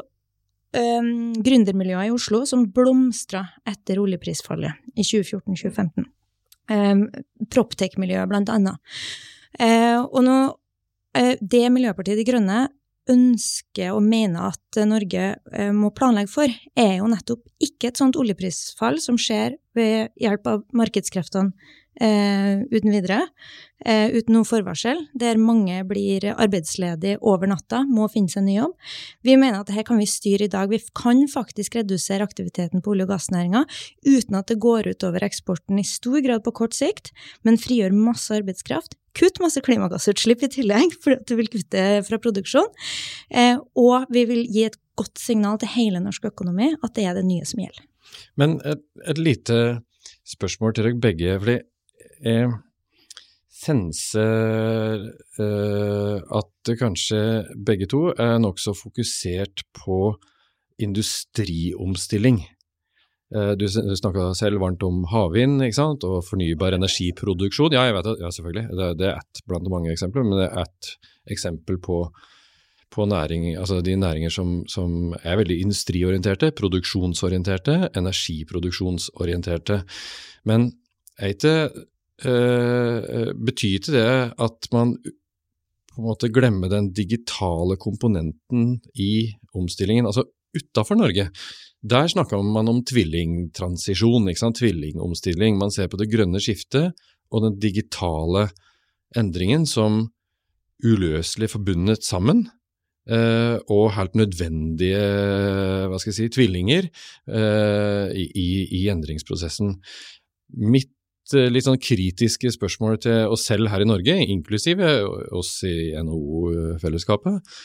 um, 0.77 1.11
gründermiljøer 1.43 2.11
i 2.11 2.15
Oslo 2.15 2.45
som 2.47 2.67
blomstra 2.75 3.43
etter 3.67 3.99
oljeprisfallet 4.03 4.79
i 4.95 5.07
2014-2015 5.07 6.07
eh, 6.71 7.05
Proptech-miljøet, 7.53 8.29
blant 8.31 8.53
annet. 8.53 8.81
Eh, 9.59 9.99
og 9.99 10.21
nå, 10.25 10.39
eh, 11.19 11.37
det 11.41 11.65
Miljøpartiet 11.75 12.21
De 12.21 12.27
Grønne 12.29 12.67
ønsker 13.09 13.95
og 13.97 14.05
mener 14.05 14.51
at 14.53 14.81
Norge 14.89 15.25
eh, 15.39 15.73
må 15.75 15.91
planlegge 15.97 16.31
for, 16.33 16.53
er 16.79 16.99
jo 17.01 17.09
nettopp 17.11 17.45
ikke 17.65 17.91
et 17.91 18.01
sånt 18.01 18.19
oljeprisfall 18.21 19.01
som 19.03 19.19
skjer 19.21 19.57
ved 19.79 20.13
hjelp 20.21 20.51
av 20.51 20.65
markedskreftene 20.77 21.55
eh, 22.01 22.61
uten 22.71 22.93
videre, 22.93 23.21
eh, 23.85 24.13
uten 24.15 24.37
noe 24.37 24.47
forvarsel, 24.49 25.01
der 25.19 25.41
mange 25.41 25.81
blir 25.89 26.25
arbeidsledige 26.35 27.19
over 27.21 27.51
natta, 27.51 27.83
må 27.87 28.09
finne 28.13 28.31
seg 28.33 28.43
en 28.43 28.49
ny 28.49 28.57
jobb. 28.59 28.77
Vi 29.27 29.37
mener 29.37 29.61
at 29.61 29.71
dette 29.71 29.87
kan 29.89 30.01
vi 30.01 30.09
styre 30.11 30.47
i 30.47 30.53
dag. 30.53 30.71
Vi 30.71 30.81
kan 30.95 31.25
faktisk 31.31 31.79
redusere 31.81 32.27
aktiviteten 32.27 32.83
på 32.83 32.95
olje- 32.95 33.09
og 33.09 33.13
gassnæringa 33.15 33.65
uten 34.07 34.39
at 34.39 34.49
det 34.49 34.61
går 34.63 34.91
utover 34.95 35.27
eksporten 35.27 35.79
i 35.79 35.87
stor 35.87 36.21
grad 36.25 36.45
på 36.45 36.55
kort 36.55 36.77
sikt, 36.77 37.13
men 37.45 37.61
frigjør 37.61 37.95
masse 37.95 38.35
arbeidskraft. 38.35 38.97
Kutt 39.19 39.41
masse 39.43 39.61
klimagassutslipp 39.65 40.45
i 40.47 40.53
tillegg, 40.53 40.95
fordi 41.03 41.25
du 41.27 41.35
vil 41.41 41.51
kutte 41.51 41.87
fra 42.07 42.21
produksjon. 42.23 42.69
Eh, 43.31 43.57
og 43.75 44.07
vi 44.15 44.25
vil 44.29 44.45
gi 44.47 44.69
et 44.69 44.79
godt 44.99 45.19
signal 45.19 45.59
til 45.59 45.73
hele 45.75 46.03
norsk 46.03 46.29
økonomi 46.31 46.73
at 46.77 46.95
det 46.95 47.07
er 47.09 47.19
det 47.19 47.27
nye 47.27 47.47
som 47.49 47.63
gjelder. 47.63 47.85
Men 48.41 48.57
et, 48.67 48.83
et 49.11 49.19
lite 49.21 49.59
spørsmål 50.29 50.75
til 50.75 50.89
dere 50.89 51.01
begge. 51.03 51.39
fordi 51.39 51.59
eh, 52.25 52.53
senser 53.59 55.03
eh, 55.41 56.19
at 56.41 56.73
kanskje 56.79 57.23
begge 57.67 57.89
to 57.91 58.09
er 58.15 58.39
nokså 58.43 58.75
fokusert 58.77 59.65
på 59.77 60.15
industriomstilling. 60.79 62.41
Eh, 63.35 63.53
du, 63.61 63.67
du 63.67 63.95
snakka 63.99 64.31
selv 64.39 64.63
varmt 64.63 64.83
om 64.87 65.03
havvind 65.11 65.61
og 66.07 66.19
fornybar 66.25 66.79
energiproduksjon. 66.79 67.77
Ja, 67.77 67.85
jeg 67.89 67.99
vet 67.99 68.09
det, 68.09 68.17
ja, 68.23 68.33
selvfølgelig. 68.33 68.67
Det, 68.81 68.89
det 69.03 69.11
er 69.11 69.21
ett 69.21 69.45
blant 69.51 69.69
mange 69.73 69.93
eksempler, 69.93 70.25
men 70.25 70.41
det 70.41 70.49
er 70.49 70.65
ett 70.65 70.93
eksempel 71.35 71.81
på, 71.85 72.01
på 72.95 73.05
næring, 73.11 73.51
altså 73.61 73.83
de 73.85 73.99
næringer 74.01 74.33
som, 74.33 74.63
som, 74.71 75.13
er 75.21 75.41
veldig 75.43 75.61
industriorienterte, 75.67 76.55
produksjonsorienterte, 76.57 77.91
energiproduksjonsorienterte. 78.01 79.83
Men 80.49 80.71
er 81.19 81.35
ikke 81.35 81.55
uh, 82.27 83.31
Betyr 83.37 83.79
ikke 83.79 83.95
det 83.95 84.11
at 84.39 84.69
man 84.75 84.97
på 84.99 86.03
en 86.03 86.07
måte 86.07 86.31
glemmer 86.31 86.71
den 86.71 86.93
digitale 86.95 87.75
komponenten 87.81 88.77
i 88.95 89.35
omstillingen, 89.59 90.07
altså 90.07 90.29
utafor 90.55 90.95
Norge? 90.95 91.29
Der 91.83 92.07
snakker 92.11 92.43
man 92.43 92.71
om 92.71 92.85
tvillingtransisjon, 92.87 94.31
tvillingomstilling. 94.31 95.59
Man 95.59 95.75
ser 95.75 95.89
på 95.91 95.99
det 95.99 96.11
grønne 96.13 96.39
skiftet 96.43 96.95
og 97.31 97.43
den 97.43 97.59
digitale 97.59 98.49
endringen 99.17 99.67
som 99.67 100.13
uløselig 100.87 101.51
forbundet 101.51 102.07
sammen. 102.07 102.47
Uh, 103.09 103.59
og 103.73 103.95
helt 103.97 104.15
nødvendige 104.15 105.01
hva 105.89 105.97
skal 105.97 106.11
jeg 106.13 106.17
si, 106.19 106.27
tvillinger 106.29 106.91
uh, 107.33 108.13
i, 108.13 108.49
i, 108.69 108.83
endringsprosessen. 108.93 109.79
Mitt 110.61 110.93
Eh, 110.93 110.98
litt 111.37 111.67
sånn 111.67 111.81
kritiske 111.81 112.53
spørsmål 112.55 112.99
til 113.05 113.33
oss 113.33 113.47
selv 113.49 113.69
her 113.73 113.85
i 113.85 113.89
Norge, 113.89 114.15
inklusive 114.33 114.89
oss 115.37 115.59
i 115.69 115.93
NHO-fellesskapet, 115.99 117.59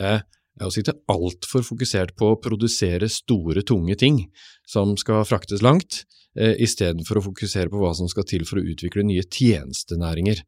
er 0.00 0.22
å 0.66 0.70
sitte 0.72 0.96
altfor 1.10 1.64
fokusert 1.64 2.14
på 2.18 2.32
å 2.32 2.38
produsere 2.40 3.08
store, 3.10 3.64
tunge 3.66 3.96
ting 4.00 4.22
som 4.68 4.96
skal 5.00 5.24
fraktes 5.28 5.62
langt, 5.64 6.04
eh, 6.36 6.56
istedenfor 6.58 7.20
å 7.20 7.26
fokusere 7.30 7.70
på 7.72 7.80
hva 7.80 7.94
som 7.96 8.08
skal 8.08 8.24
til 8.24 8.44
for 8.44 8.60
å 8.60 8.66
utvikle 8.66 9.04
nye 9.06 9.24
tjenestenæringer 9.24 10.42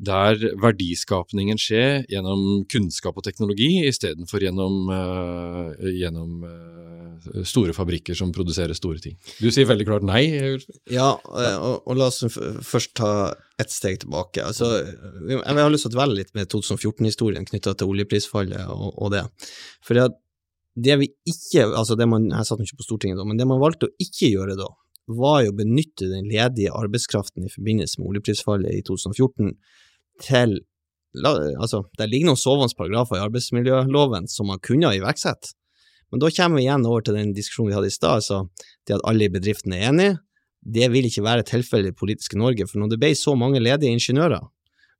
der 0.00 0.38
verdiskapningen 0.60 1.58
skjer 1.60 2.06
gjennom 2.08 2.64
kunnskap 2.72 3.18
og 3.20 3.24
teknologi 3.26 3.82
istedenfor 3.84 4.40
gjennom, 4.46 4.88
uh, 4.88 5.90
gjennom 5.92 6.46
uh, 6.46 7.42
store 7.44 7.74
fabrikker 7.76 8.16
som 8.16 8.32
produserer 8.32 8.76
store 8.76 9.02
ting. 9.04 9.18
Du 9.42 9.50
sier 9.52 9.68
veldig 9.68 9.86
klart 9.88 10.06
nei. 10.08 10.22
Ja, 10.88 11.12
og, 11.20 11.84
og 11.84 12.00
la 12.00 12.08
oss 12.08 12.24
først 12.30 12.94
ta 12.96 13.12
ett 13.60 13.72
steg 13.74 14.00
tilbake. 14.06 14.40
Altså, 14.46 14.70
jeg 15.28 15.44
har 15.44 15.72
lyst 15.72 15.84
til 15.84 15.92
å 15.92 15.98
dvele 15.98 16.22
litt 16.22 16.32
med 16.38 16.48
2014-historien 16.48 17.44
knytta 17.48 17.76
til 17.76 17.92
oljeprisfallet 17.92 18.72
og, 18.72 18.94
og 18.96 19.12
det. 19.12 19.26
For 19.84 20.00
det 20.80 20.96
vi 21.02 21.10
ikke, 21.28 21.66
altså 21.66 21.96
det 21.98 22.08
man, 22.08 22.30
Jeg 22.30 22.48
satt 22.48 22.62
ikke 22.64 22.80
på 22.80 22.88
Stortinget 22.88 23.20
da, 23.20 23.28
men 23.28 23.36
det 23.36 23.48
man 23.50 23.60
valgte 23.60 23.90
å 23.90 23.96
ikke 24.00 24.32
gjøre 24.32 24.56
da, 24.56 24.70
var 25.10 25.42
jo 25.44 25.52
å 25.52 25.58
benytte 25.58 26.08
den 26.08 26.28
ledige 26.30 26.72
arbeidskraften 26.76 27.44
i 27.44 27.52
forbindelse 27.52 28.00
med 28.00 28.12
oljeprisfallet 28.14 28.78
i 28.78 28.82
2014 28.86 29.52
til 30.24 30.60
Altså, 31.10 31.80
det 31.98 32.06
ligger 32.06 32.28
noen 32.28 32.38
sovende 32.38 32.76
paragrafer 32.78 33.18
i 33.18 33.24
arbeidsmiljøloven 33.24 34.28
som 34.30 34.46
man 34.46 34.60
kunne 34.62 34.86
ha 34.86 34.94
iverksatt, 34.94 35.48
men 36.10 36.22
da 36.22 36.30
kommer 36.34 36.58
vi 36.58 36.66
igjen 36.66 36.86
over 36.86 37.02
til 37.02 37.16
den 37.18 37.32
diskusjonen 37.34 37.70
vi 37.70 37.76
hadde 37.76 37.90
i 37.90 37.94
stad, 37.94 38.20
altså 38.20 38.38
det 38.86 38.96
at 38.98 39.04
alle 39.10 39.26
i 39.26 39.32
bedriften 39.32 39.74
er 39.74 39.88
enige. 39.88 40.16
Det 40.60 40.86
vil 40.92 41.08
ikke 41.08 41.24
være 41.24 41.46
tilfellet 41.48 41.94
i 41.94 41.98
politiske 41.98 42.38
Norge, 42.38 42.66
for 42.68 42.82
når 42.82 42.92
det 42.92 43.00
ble 43.02 43.12
så 43.18 43.34
mange 43.38 43.62
ledige 43.62 43.94
ingeniører 43.94 44.44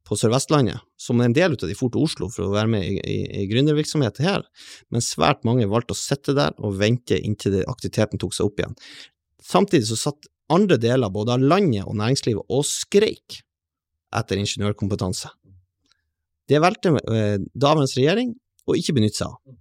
på 0.06 0.16
Sør-Vestlandet, 0.16 0.80
som 0.98 1.20
en 1.20 1.34
del 1.36 1.54
av 1.54 1.68
de 1.68 1.76
for 1.76 1.92
til 1.92 2.06
Oslo 2.06 2.30
for 2.32 2.48
å 2.48 2.54
være 2.54 2.72
med 2.72 2.86
i, 2.86 2.96
i, 3.04 3.18
i 3.42 3.46
gründervirksomhet 3.50 4.22
her, 4.24 4.46
men 4.90 5.04
svært 5.04 5.44
mange 5.46 5.68
valgte 5.70 5.94
å 5.94 6.00
sitte 6.00 6.34
der 6.38 6.56
og 6.58 6.78
vente 6.80 7.18
inntil 7.20 7.60
aktiviteten 7.68 8.22
tok 8.22 8.34
seg 8.36 8.48
opp 8.48 8.62
igjen. 8.62 8.78
Samtidig 9.44 9.90
så 9.90 9.98
satt 10.08 10.30
andre 10.50 10.80
deler 10.80 11.12
både 11.12 11.36
av 11.36 11.44
landet 11.44 11.86
og 11.86 11.98
næringslivet 12.00 12.50
og 12.50 12.66
skreik 12.66 13.42
etter 14.16 14.40
ingeniørkompetanse. 14.40 15.30
Det 16.50 16.60
valgte 16.62 16.96
eh, 17.14 17.36
dagens 17.54 17.94
regjering 17.98 18.34
å 18.66 18.76
ikke 18.78 18.96
benytte 18.96 19.22
seg 19.22 19.30
av. 19.30 19.58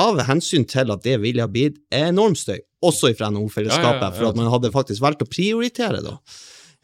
Av 0.00 0.20
hensyn 0.28 0.66
til 0.70 0.92
at 0.94 1.02
det 1.02 1.16
ville 1.22 1.42
ha 1.42 1.50
blitt 1.50 1.80
enorm 1.94 2.36
støy, 2.38 2.60
også 2.86 3.10
fra 3.18 3.32
NHO-fellesskapet, 3.34 3.98
ja, 3.98 4.06
ja, 4.06 4.12
ja, 4.12 4.16
for 4.16 4.30
at 4.30 4.38
man 4.38 4.52
hadde 4.52 4.70
faktisk 4.72 5.02
valgt 5.02 5.24
å 5.24 5.28
prioritere 5.28 6.04
da. 6.04 6.14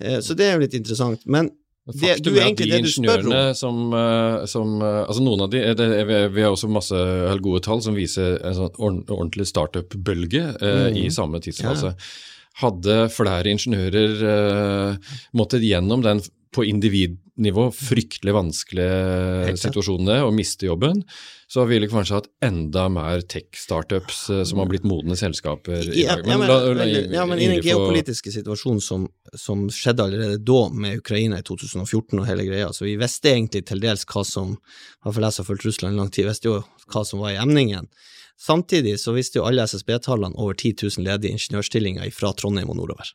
Eh, 0.03 0.19
så 0.25 0.35
det 0.39 0.49
er 0.49 0.57
jo 0.57 0.65
litt 0.67 0.75
interessant. 0.79 1.23
Men 1.31 1.53
det, 1.87 2.17
du, 2.27 2.33
er 2.35 2.51
du 2.83 2.89
spør 2.91 3.23
om. 3.23 3.35
Som, 3.55 3.77
eh, 3.95 4.41
som, 4.51 4.73
altså 4.83 5.23
noen 5.23 5.45
av 5.45 5.53
de, 5.53 5.61
det, 5.79 5.87
Vi 6.35 6.43
har 6.43 6.51
også 6.51 6.71
masse 6.73 7.03
gode 7.45 7.63
tall 7.63 7.83
som 7.85 7.95
viser 7.95 8.41
en 8.43 8.57
sånn 8.57 9.05
ordentlig 9.07 9.47
startup-bølge 9.47 10.43
eh, 10.57 10.81
mm. 10.91 10.99
i 11.05 11.07
samme 11.15 11.39
tidsfase. 11.45 11.95
Hadde 12.59 12.97
flere 13.15 13.53
ingeniører 13.55 14.27
eh, 14.33 15.15
måttet 15.39 15.63
gjennom 15.63 16.03
den 16.03 16.25
på 16.55 16.65
individnivå 16.65 17.69
fryktelig 17.75 18.35
vanskelige 18.35 19.57
situasjoner 19.61 20.25
å 20.25 20.33
miste 20.35 20.69
jobben, 20.69 21.03
så 21.47 21.63
har 21.63 21.69
vi 21.71 21.89
kanskje 21.91 22.19
hatt 22.19 22.29
enda 22.45 22.87
mer 22.93 23.23
tech-startups 23.29 24.23
eh, 24.35 24.43
som 24.49 24.63
har 24.63 24.71
blitt 24.71 24.87
modne 24.89 25.17
selskaper 25.19 25.85
i 25.93 26.07
dag. 26.07 26.25
Men, 26.27 26.33
ja, 26.33 26.39
men, 26.39 26.49
la, 26.51 26.59
la, 26.79 26.87
ja, 26.89 27.27
men 27.29 27.43
i 27.43 27.51
den 27.53 27.63
geopolitiske 27.63 28.33
situasjonen 28.35 28.83
som, 28.83 29.07
som, 29.35 29.67
skjedde 29.71 30.07
allerede 30.07 30.41
da 30.43 30.63
med 30.73 31.03
Ukraina 31.03 31.39
i 31.41 31.47
2014 31.47 32.19
og 32.19 32.27
hele 32.29 32.49
greia, 32.49 32.73
så 32.75 32.89
vi 32.89 32.97
visste 33.01 33.31
egentlig 33.35 33.67
til 33.71 33.83
dels 33.85 34.07
hva 34.11 34.25
som 34.27 34.57
har 35.07 35.17
jeg 35.17 35.39
har 35.39 35.49
fulgt 35.51 35.69
Russland 35.69 35.95
i 35.95 36.01
lang 36.01 36.11
tid, 36.11 36.27
visste 36.31 36.51
jo 36.51 36.61
hva 36.93 37.05
som 37.07 37.23
var 37.23 37.35
i 37.35 37.41
emningen. 37.43 37.87
Samtidig 38.41 38.99
så 39.01 39.15
visste 39.17 39.41
jo 39.41 39.47
alle 39.49 39.65
SSB-tallene 39.65 40.37
over 40.37 40.57
10 40.59 40.75
000 40.83 41.07
ledige 41.07 41.37
ingeniørstillinger 41.39 42.11
fra 42.13 42.35
Trondheim 42.37 42.73
og 42.73 42.81
nordover 42.83 43.15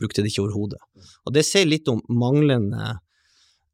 brukte 0.00 0.22
det 0.22 0.32
ikke 0.32 0.46
overhodet. 0.46 0.80
Og 1.26 1.34
det 1.36 1.44
sier 1.46 1.68
litt 1.68 1.88
om 1.92 2.02
manglende 2.12 2.96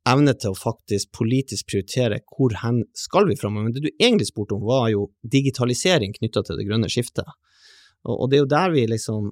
evne 0.08 0.35
til 0.35 0.52
å 0.52 0.58
faktisk 0.58 1.12
politisk 1.14 1.68
prioritere 1.70 2.20
hvor 2.26 2.54
hen 2.62 2.82
skal 2.98 3.28
vi 3.28 3.38
framover. 3.38 3.68
Men 3.68 3.76
det 3.76 3.85
du 3.85 3.90
egentlig 3.92 4.28
spurte 4.30 4.56
om, 4.56 4.64
var 4.66 4.88
jo 4.90 5.08
digitalisering 5.22 6.14
knytta 6.16 6.42
til 6.46 6.58
det 6.58 6.66
grønne 6.68 6.90
skiftet. 6.90 7.28
Og, 8.02 8.16
og, 8.16 8.24
det 8.30 8.38
er 8.38 8.42
jo 8.42 8.50
der 8.50 8.74
vi 8.74 8.87
liksom 8.90 9.30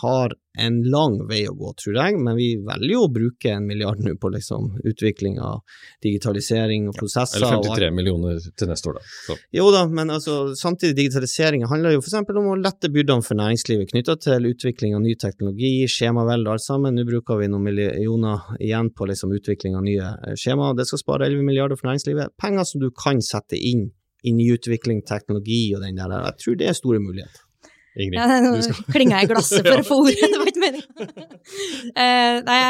har 0.00 0.34
en 0.58 0.82
lang 0.92 1.14
vei 1.28 1.40
å 1.48 1.54
gå, 1.56 1.70
tror 1.80 1.96
jeg, 1.96 2.16
men 2.20 2.36
vi 2.36 2.48
velger 2.60 2.92
jo 2.92 3.04
å 3.06 3.10
bruke 3.12 3.54
en 3.54 3.64
milliard 3.68 4.02
nå 4.04 4.12
på 4.20 4.30
liksom 4.34 4.66
utvikling 4.88 5.38
av 5.40 5.62
digitalisering 6.04 6.90
og 6.90 6.96
prosesser. 6.98 7.40
Eller 7.40 7.56
og 7.56 7.68
53 7.70 7.88
millioner 7.96 8.40
til 8.58 8.68
neste 8.68 8.90
år, 8.90 8.98
da. 8.98 9.04
Så. 9.28 9.36
Jo 9.56 9.70
da, 9.72 9.84
men 9.88 10.12
altså, 10.12 10.36
samtidig 10.58 10.98
digitalisering 10.98 11.64
handler 11.70 11.96
jo 11.96 12.02
f.eks. 12.02 12.18
om 12.28 12.50
å 12.52 12.58
lette 12.60 12.92
byrdene 12.92 13.24
for 13.24 13.40
næringslivet 13.40 13.94
knytta 13.94 14.18
til 14.26 14.50
utvikling 14.50 14.98
av 14.98 15.04
ny 15.06 15.14
teknologi, 15.20 15.72
skjemavelde 15.88 16.50
og 16.50 16.58
alt 16.58 16.66
sammen. 16.66 16.98
Nå 16.98 17.06
bruker 17.08 17.40
vi 17.40 17.48
noen 17.52 17.64
millioner 17.70 18.52
igjen 18.60 18.92
på 18.92 19.08
liksom 19.08 19.32
utvikling 19.38 19.78
av 19.78 19.86
nye 19.86 20.12
eh, 20.26 20.36
skjema. 20.36 20.74
Det 20.76 20.88
skal 20.90 21.00
spare 21.00 21.30
11 21.30 21.48
milliarder 21.48 21.80
for 21.80 21.88
næringslivet. 21.88 22.36
Penger 22.40 22.68
som 22.68 22.84
du 22.84 22.90
kan 22.92 23.24
sette 23.24 23.56
inn 23.56 23.88
i 24.22 24.34
nyutvikling, 24.36 25.00
teknologi 25.08 25.64
og 25.74 25.82
den 25.82 25.96
der. 25.98 26.12
Jeg 26.28 26.38
tror 26.44 26.60
det 26.60 26.68
er 26.68 26.78
store 26.78 27.00
muligheter. 27.02 27.48
Ingrid, 27.96 28.16
Ja, 28.16 28.40
nå 28.40 28.54
du 28.56 28.64
skal 28.64 28.88
klinger 28.94 29.20
jeg 29.20 29.28
i 29.28 29.32
glasset 29.34 29.66
for 29.68 29.82
å 29.82 29.86
få 29.86 30.00
ordet, 30.06 30.32
det 30.32 30.40
var 30.40 30.50
ikke 30.50 30.64
meningen. 30.64 31.14
uh, 31.92 32.36
nei, 32.48 32.60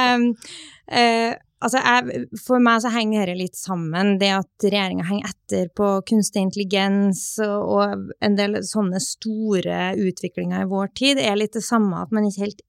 uh, 0.91 1.41
altså 1.63 1.83
jeg, 1.83 2.25
for 2.43 2.65
meg 2.65 2.83
så 2.83 2.91
henger 2.95 3.31
dette 3.31 3.39
litt 3.39 3.59
sammen. 3.59 4.17
Det 4.21 4.33
at 4.35 4.67
regjeringa 4.67 5.07
henger 5.07 5.31
etter 5.31 5.71
på 5.79 5.95
kunstig 6.09 6.43
intelligens 6.49 7.23
og, 7.47 8.11
en 8.25 8.37
del 8.39 8.61
sånne 8.67 9.01
store 9.03 9.95
utviklinger 10.01 10.67
i 10.67 10.71
vår 10.71 10.93
tid, 10.99 11.23
er 11.23 11.39
litt 11.39 11.57
det 11.57 11.65
samme 11.67 12.03
at 12.03 12.15
man 12.15 12.27
ikke 12.29 12.47
helt 12.49 12.63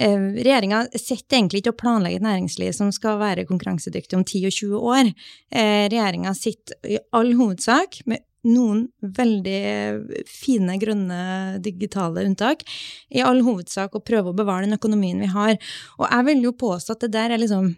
eh, 0.00 0.16
Regjeringa 0.38 0.86
sitter 0.96 1.38
egentlig 1.38 1.62
ikke 1.62 1.74
og 1.74 1.80
planlegger 1.84 2.22
et 2.22 2.28
næringsliv 2.28 2.72
som 2.76 2.92
skal 2.94 3.20
være 3.20 3.46
konkurransedyktig 3.50 4.18
om 4.18 4.24
10 4.24 4.48
og 4.48 4.58
20 4.58 4.90
år. 4.96 5.14
Eh, 5.52 5.86
Regjeringa 5.92 6.34
sitter 6.38 6.80
i 6.88 7.00
all 7.12 7.34
hovedsak 7.36 8.00
med 8.08 8.24
noen 8.48 8.86
veldig 9.02 10.24
fine, 10.28 10.78
grønne 10.82 11.22
digitale 11.62 12.24
unntak, 12.26 12.64
i 13.10 13.22
all 13.22 13.42
hovedsak 13.46 13.94
å 13.94 14.02
prøve 14.04 14.32
å 14.32 14.36
bevare 14.36 14.66
den 14.66 14.78
økonomien 14.78 15.20
vi 15.22 15.30
har. 15.30 15.54
Og 16.00 16.06
jeg 16.08 16.28
vil 16.30 16.46
jo 16.48 16.56
påstå 16.64 16.96
at 16.96 17.06
det 17.06 17.12
der 17.14 17.34
er 17.34 17.42
liksom 17.42 17.72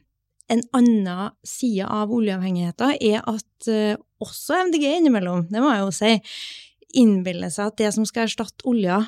en 0.53 0.63
annen 0.77 1.33
side 1.47 1.89
av 1.89 2.13
oljeavhengigheten, 2.13 2.97
er 3.01 3.23
at 3.25 3.69
uh, 3.71 3.97
også 4.25 4.59
MDG 4.69 4.89
innimellom, 4.99 5.47
det 5.49 5.63
må 5.63 5.73
jeg 5.73 5.85
jo 5.85 5.95
si, 5.97 6.13
innbiller 7.01 7.53
seg 7.53 7.73
at 7.73 7.79
det 7.81 7.93
som 7.97 8.05
skal 8.09 8.29
erstatte 8.29 8.67
olja, 8.69 9.01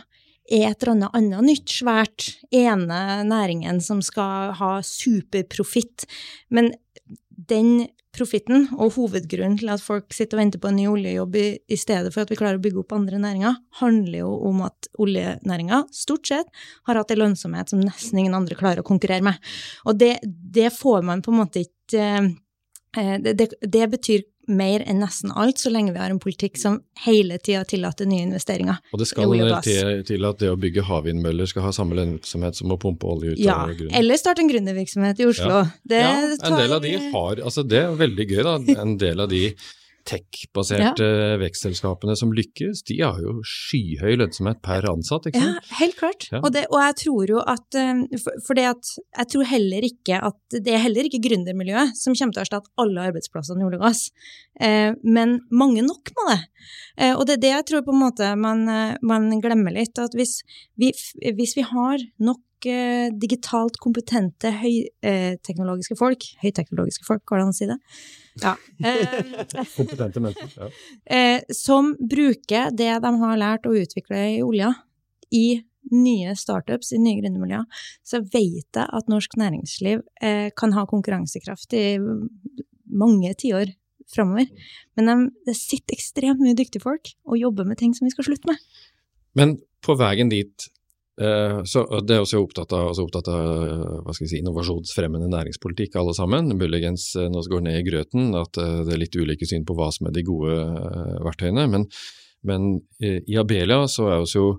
er 0.46 0.68
et 0.68 0.82
eller 0.82 0.94
annet 0.94 1.16
annet 1.18 1.46
nytt, 1.48 1.72
svært, 1.74 2.28
ene 2.54 3.00
næringen 3.26 3.80
som 3.82 3.98
skal 4.04 4.52
ha 4.60 4.76
superprofitt. 4.86 6.06
Men 6.54 6.70
den 7.50 7.88
profitten, 8.16 8.66
og 8.76 8.94
hovedgrunnen 8.96 9.58
til 9.60 9.70
at 9.72 9.82
folk 9.84 10.14
sitter 10.14 10.38
og 10.38 10.42
venter 10.42 10.62
på 10.62 10.70
en 10.70 10.78
ny 10.80 10.86
oljejobb 10.90 11.36
i, 11.40 11.46
i 11.68 11.78
stedet 11.80 12.12
for 12.14 12.24
at 12.24 12.32
vi 12.32 12.38
klarer 12.40 12.60
å 12.60 12.64
bygge 12.64 12.82
opp 12.82 12.94
andre 12.96 13.20
næringer, 13.22 13.58
handler 13.80 14.18
jo 14.22 14.32
om 14.50 14.64
at 14.66 14.90
oljenæringa 15.02 15.82
stort 15.94 16.28
sett 16.30 16.64
har 16.88 17.00
hatt 17.00 17.12
en 17.12 17.22
lønnsomhet 17.22 17.72
som 17.72 17.84
nesten 17.84 18.22
ingen 18.22 18.36
andre 18.38 18.58
klarer 18.58 18.82
å 18.82 18.88
konkurrere 18.88 19.24
med. 19.26 19.52
Og 19.86 20.00
det, 20.00 20.16
det 20.24 20.72
får 20.74 21.06
man 21.06 21.24
på 21.24 21.34
en 21.34 21.40
måte 21.44 21.66
ikke 21.66 22.06
eh, 22.96 23.16
det, 23.22 23.36
det, 23.38 23.50
det 23.60 23.86
betyr 23.92 24.24
mer 24.46 24.82
enn 24.86 25.00
nesten 25.02 25.32
alt, 25.34 25.58
så 25.58 25.70
lenge 25.74 25.92
vi 25.94 25.98
har 25.98 26.10
en 26.12 26.20
politikk 26.22 26.58
som 26.60 26.80
hele 27.06 27.38
tida 27.38 27.64
tillater 27.68 28.06
nye 28.06 28.22
investeringer. 28.26 28.78
Og 28.92 29.00
det 29.02 29.08
skal 29.10 29.32
til, 29.66 30.02
til 30.06 30.28
at 30.28 30.38
det 30.42 30.50
å 30.52 30.58
bygge 30.60 30.84
havvindmøller 30.86 31.50
skal 31.50 31.66
ha 31.66 31.72
samme 31.74 31.98
lønnsomhet 31.98 32.58
som 32.58 32.70
å 32.74 32.78
pumpe 32.80 33.08
olje 33.10 33.34
ut 33.34 33.42
Ja, 33.42 33.62
av 33.64 33.74
grunnen. 33.74 33.94
eller 33.98 34.20
starte 34.20 34.44
en 34.44 34.50
gründervirksomhet 34.52 35.20
i 35.20 35.26
Oslo. 35.30 35.64
Det 35.82 36.02
ja, 36.02 36.14
en 36.36 36.58
del 36.60 36.76
av 36.78 36.84
de 36.84 36.94
har 37.12 37.42
altså 37.42 37.66
Det 37.66 37.82
er 37.82 37.98
veldig 37.98 38.28
gøy, 38.30 38.42
da. 38.46 38.56
En 38.82 38.96
del 39.00 39.20
av 39.20 39.28
de 39.32 39.42
tech-baserte 40.06 41.06
vekstselskapene 41.40 42.16
som 42.18 42.32
lykkes, 42.34 42.82
de 42.88 42.98
har 43.02 43.18
jo 43.22 43.36
skyhøy 43.46 44.16
lønnsomhet 44.20 44.62
per 44.64 44.86
ansatt, 44.90 45.28
ikke 45.30 45.42
Ja, 45.42 45.54
helt 45.80 45.98
klart. 45.98 46.28
Ja. 46.32 46.40
Og, 46.42 46.50
det, 46.54 46.66
og 46.70 46.80
jeg 46.82 46.96
tror 47.02 47.32
jo 47.32 47.42
at 47.42 47.78
eh, 47.78 48.02
For, 48.46 48.56
det 48.58 48.66
at 48.70 48.92
jeg 48.94 49.30
tror 49.34 49.50
heller 49.50 49.86
ikke 49.86 50.20
at 50.28 50.58
Det 50.62 50.74
er 50.74 50.82
heller 50.82 51.08
ikke 51.08 51.22
gründermiljøet 51.24 51.96
som 51.98 52.16
kommer 52.16 52.36
til 52.36 52.42
å 52.42 52.46
erstatte 52.46 52.72
alle 52.82 53.08
arbeidsplassene 53.10 53.62
i 53.62 53.68
olje 53.68 53.80
og 53.80 53.86
gass, 53.86 54.02
eh, 54.60 54.92
men 55.02 55.38
mange 55.50 55.84
nok 55.86 56.12
med 56.16 56.32
det. 56.32 56.40
Eh, 57.02 57.14
og 57.14 57.26
det 57.28 57.36
er 57.36 57.44
det 57.44 57.54
jeg 57.54 57.68
tror 57.70 57.86
på 57.86 57.94
en 57.94 58.02
måte 58.06 58.32
man, 58.40 58.64
man 59.06 59.30
glemmer 59.42 59.74
litt. 59.74 59.98
At 60.00 60.14
hvis 60.16 60.38
vi, 60.80 60.92
hvis 61.36 61.56
vi 61.58 61.66
har 61.66 62.02
nok 62.22 62.42
digitalt 63.22 63.78
kompetente 63.82 64.50
høyteknologiske 64.60 65.96
folk 65.98 66.24
Høyteknologiske 66.42 67.06
folk, 67.06 67.22
går 67.28 67.40
det 67.40 67.44
an 67.44 67.52
å 67.52 67.56
si 67.56 67.68
det? 67.70 67.76
Ja. 68.42 68.56
Eh, 68.84 69.14
Kompetente 69.76 70.20
mennesker. 70.20 70.50
Ja. 70.56 70.68
eh, 71.16 71.54
som 71.54 71.94
bruker 72.00 72.74
det 72.76 72.92
de 73.04 73.12
har 73.22 73.40
lært 73.40 73.68
å 73.68 73.74
utvikle 73.76 74.20
i 74.34 74.42
olja, 74.44 74.74
i 75.30 75.62
nye 75.94 76.34
startups, 76.38 76.92
i 76.92 77.00
nye 77.00 77.20
gründermiljøer, 77.20 77.66
så 78.06 78.20
vet 78.24 78.66
jeg 78.76 78.84
at 78.84 79.10
norsk 79.10 79.36
næringsliv 79.38 80.02
eh, 80.22 80.48
kan 80.58 80.74
ha 80.76 80.86
konkurransekraft 80.90 81.76
i 81.78 81.86
mange 82.86 83.32
tiår 83.38 83.72
framover. 84.12 84.50
Men 84.98 85.10
de, 85.10 85.16
det 85.48 85.56
sitter 85.58 85.96
ekstremt 85.96 86.42
mye 86.42 86.56
dyktige 86.58 86.84
folk 86.84 87.12
og 87.26 87.38
jobber 87.40 87.68
med 87.68 87.80
ting 87.80 87.94
som 87.96 88.06
vi 88.06 88.14
skal 88.14 88.28
slutte 88.28 88.50
med. 88.50 88.62
Men 89.36 89.56
på 89.84 89.96
veien 89.98 90.30
dit 90.32 90.66
eh, 90.66 90.75
så 91.16 91.82
Det 92.04 92.12
er 92.12 92.20
også 92.20 92.42
opptatt 92.44 92.72
av, 92.76 92.90
også 92.90 93.06
opptatt 93.06 93.28
av 93.32 94.02
eh, 94.04 94.18
si, 94.18 94.36
innovasjonsfremmende 94.36 95.30
næringspolitikk, 95.32 95.96
alle 95.96 96.12
sammen. 96.16 96.52
Muligens 96.58 97.08
nå 97.16 97.30
når 97.32 97.46
vi 97.46 97.54
går 97.54 97.64
ned 97.64 97.78
i 97.80 97.86
grøten, 97.86 98.34
at 98.36 98.60
eh, 98.60 98.82
det 98.84 98.94
er 98.94 99.00
litt 99.00 99.16
ulike 99.16 99.48
syn 99.48 99.64
på 99.64 99.76
hva 99.78 99.88
som 99.94 100.10
er 100.10 100.16
de 100.16 100.26
gode 100.26 100.58
eh, 100.60 101.14
verktøyene. 101.24 101.64
Men, 101.72 101.86
men 102.46 102.68
eh, 103.00 103.22
i 103.24 103.38
Abelia 103.40 103.86
så 103.88 104.10
er 104.12 104.26
vi 104.26 104.34
jo 104.34 104.50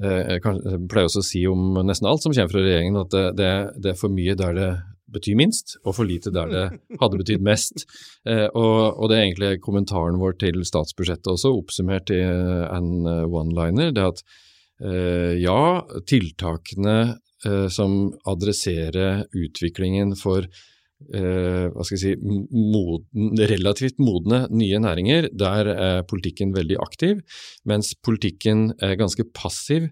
eh, 0.00 0.38
Jeg 0.38 0.44
pleier 0.88 1.10
også 1.10 1.24
å 1.24 1.28
si 1.28 1.44
om 1.50 1.82
nesten 1.84 2.08
alt 2.08 2.24
som 2.24 2.32
kommer 2.32 2.54
fra 2.54 2.64
regjeringen, 2.64 3.02
at 3.04 3.12
det, 3.12 3.26
det, 3.42 3.52
det 3.84 3.92
er 3.92 4.00
for 4.00 4.16
mye 4.16 4.38
der 4.40 4.56
det 4.56 4.72
betyr 5.10 5.38
minst, 5.38 5.76
og 5.84 5.96
for 5.98 6.08
lite 6.08 6.32
der 6.34 6.50
det 6.50 6.66
hadde 7.00 7.18
betydd 7.20 7.44
mest. 7.44 7.84
Eh, 8.28 8.46
og, 8.48 8.96
og 8.96 9.10
det 9.10 9.16
er 9.16 9.24
egentlig 9.26 9.64
kommentaren 9.64 10.20
vår 10.20 10.38
til 10.42 10.62
statsbudsjettet 10.66 11.32
også, 11.34 11.52
oppsummert 11.60 12.12
i 12.14 12.20
eh, 12.22 12.68
en 12.70 12.92
eh, 13.10 13.26
one-liner. 13.26 13.92
Det 13.96 14.06
at 14.06 14.22
eh, 14.22 14.38
ja, 14.80 15.62
tiltakene 16.08 16.98
eh, 17.46 17.68
som 17.68 18.10
adresserer 18.28 19.24
utviklingen 19.36 20.14
for 20.18 20.44
eh, 20.44 21.66
hva 21.72 21.84
skal 21.86 21.96
jeg 21.96 22.02
si, 22.02 22.34
moden, 22.50 23.34
relativt 23.50 24.00
modne 24.02 24.44
nye 24.52 24.80
næringer, 24.82 25.30
der 25.32 25.72
er 25.72 26.02
politikken 26.08 26.54
veldig 26.56 26.80
aktiv, 26.82 27.22
mens 27.68 27.94
politikken 28.04 28.70
er 28.82 28.98
ganske 29.00 29.26
passiv 29.36 29.88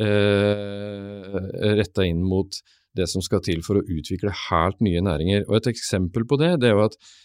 eh, 0.00 1.38
retta 1.80 2.06
inn 2.06 2.24
mot 2.24 2.60
det 2.96 3.08
som 3.12 3.24
skal 3.24 3.42
til 3.44 3.60
for 3.64 3.80
å 3.80 3.84
utvikle 3.84 4.32
helt 4.48 4.80
nye 4.84 5.02
næringer. 5.04 5.44
Og 5.48 5.60
Et 5.60 5.72
eksempel 5.74 6.24
på 6.28 6.38
det, 6.40 6.56
det 6.62 6.70
er 6.70 6.78
jo 6.78 6.86
at 6.88 6.96
eh, 6.96 7.24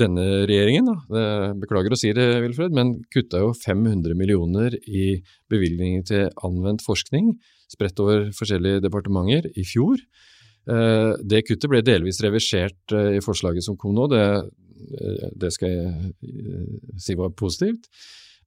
denne 0.00 0.24
regjeringen, 0.48 0.86
da, 0.88 1.52
beklager 1.60 1.92
å 1.92 1.98
si 1.98 2.12
det, 2.16 2.26
Wilfred, 2.44 2.72
men 2.76 2.94
kutta 3.12 3.42
jo 3.42 3.50
500 3.56 4.16
millioner 4.18 4.76
i 4.86 5.20
bevilgninger 5.52 6.06
til 6.08 6.28
anvendt 6.46 6.84
forskning, 6.86 7.34
spredt 7.70 8.00
over 8.02 8.30
forskjellige 8.36 8.84
departementer, 8.86 9.50
i 9.54 9.64
fjor. 9.66 10.00
Eh, 10.68 11.12
Det 11.24 11.44
kuttet 11.48 11.70
ble 11.70 11.82
delvis 11.82 12.20
reversert 12.24 12.92
eh, 12.92 13.18
i 13.18 13.24
forslaget 13.24 13.64
som 13.64 13.76
kom 13.76 13.94
nå, 13.96 14.08
det, 14.12 14.24
eh, 15.00 15.28
det 15.36 15.52
skal 15.54 15.70
jeg 15.70 16.14
eh, 16.22 16.80
si 16.98 17.16
var 17.18 17.34
positivt. 17.36 17.88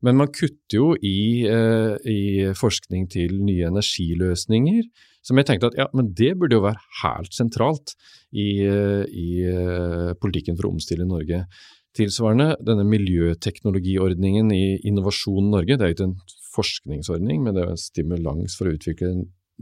Men 0.03 0.19
man 0.19 0.31
kutter 0.35 0.75
jo 0.75 0.91
i, 0.99 1.47
eh, 1.47 1.95
i 2.03 2.51
forskning 2.59 3.07
til 3.11 3.39
nye 3.39 3.69
energiløsninger, 3.71 4.83
som 5.23 5.39
jeg 5.39 5.47
tenkte 5.47 5.71
at 5.71 5.77
ja, 5.79 5.85
men 5.95 6.11
det 6.15 6.33
burde 6.39 6.57
jo 6.57 6.65
være 6.65 6.81
helt 7.01 7.35
sentralt 7.35 7.95
i, 8.35 8.65
eh, 8.67 9.03
i 9.07 9.29
eh, 9.47 10.11
politikken 10.19 10.57
for 10.57 10.67
å 10.67 10.73
omstille 10.75 11.07
Norge. 11.07 11.45
Tilsvarende 11.95 12.57
denne 12.65 12.85
miljøteknologiordningen 12.89 14.51
i 14.55 14.65
Innovasjon 14.89 15.51
Norge, 15.53 15.77
det 15.77 15.85
er 15.85 15.93
jo 15.93 15.97
ikke 15.97 16.09
en 16.09 16.19
forskningsordning, 16.53 17.45
men 17.45 17.55
det 17.55 17.63
er 17.63 17.71
en 17.73 17.79
stimulans 17.79 18.57
for 18.59 18.67
å 18.67 18.75
utvikle 18.75 19.13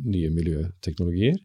nye 0.02 0.34
miljøteknologier. 0.34 1.38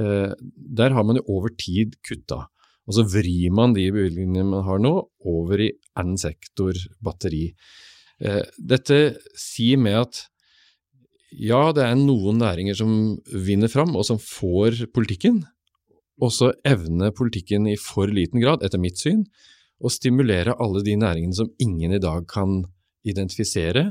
Eh, 0.00 0.32
der 0.80 0.96
har 0.96 1.04
man 1.04 1.20
jo 1.20 1.28
over 1.36 1.52
tid 1.52 1.98
kutta. 2.06 2.46
Og 2.88 2.96
så 2.96 3.04
vrir 3.06 3.52
man 3.54 3.76
de 3.76 3.84
bevilgningene 3.94 4.48
man 4.48 4.64
har 4.66 4.80
nå, 4.82 4.96
over 5.28 5.60
i 5.60 5.70
én 6.00 6.16
sektor, 6.18 6.74
batteri. 7.04 7.52
Dette 8.58 8.96
sier 9.38 9.78
med 9.78 10.00
at 10.00 10.18
ja, 11.32 11.62
det 11.72 11.84
er 11.86 11.96
noen 11.98 12.40
næringer 12.42 12.76
som 12.76 12.92
vinner 13.32 13.70
fram, 13.72 13.94
og 13.96 14.06
som 14.08 14.20
får 14.20 14.86
politikken. 14.94 15.42
Og 16.22 16.32
så 16.34 16.52
evner 16.68 17.14
politikken 17.16 17.66
i 17.70 17.78
for 17.80 18.10
liten 18.12 18.42
grad, 18.42 18.64
etter 18.64 18.80
mitt 18.80 19.00
syn, 19.00 19.24
å 19.82 19.90
stimulere 19.90 20.54
alle 20.62 20.84
de 20.86 20.94
næringene 20.98 21.34
som 21.34 21.50
ingen 21.62 21.96
i 21.96 22.02
dag 22.02 22.26
kan 22.30 22.60
identifisere, 23.08 23.88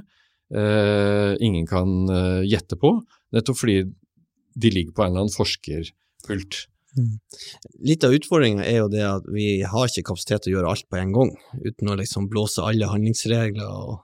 eh, 0.56 1.32
ingen 1.43 1.65
kan 1.67 1.89
eh, 2.08 2.43
gjette 2.47 2.77
på, 2.80 2.93
nettopp 3.36 3.60
fordi 3.60 3.82
de 4.56 4.71
ligger 4.71 4.95
på 4.95 5.04
en 5.04 5.12
eller 5.12 5.25
annen 5.25 5.36
forskerpult. 5.36 6.65
Litt 7.88 8.04
av 8.04 8.15
utfordringa 8.15 8.65
er 8.67 8.82
jo 8.82 8.89
det 8.91 9.04
at 9.08 9.27
vi 9.32 9.62
har 9.63 9.88
ikke 9.88 10.10
kapasitet 10.12 10.43
til 10.43 10.54
å 10.54 10.56
gjøre 10.58 10.71
alt 10.73 10.88
på 10.91 10.99
en 10.99 11.13
gang, 11.15 11.34
uten 11.63 11.91
å 11.91 11.97
liksom 11.99 12.27
blåse 12.32 12.63
alle 12.63 12.89
handlingsregler 12.91 13.67
og 13.67 14.01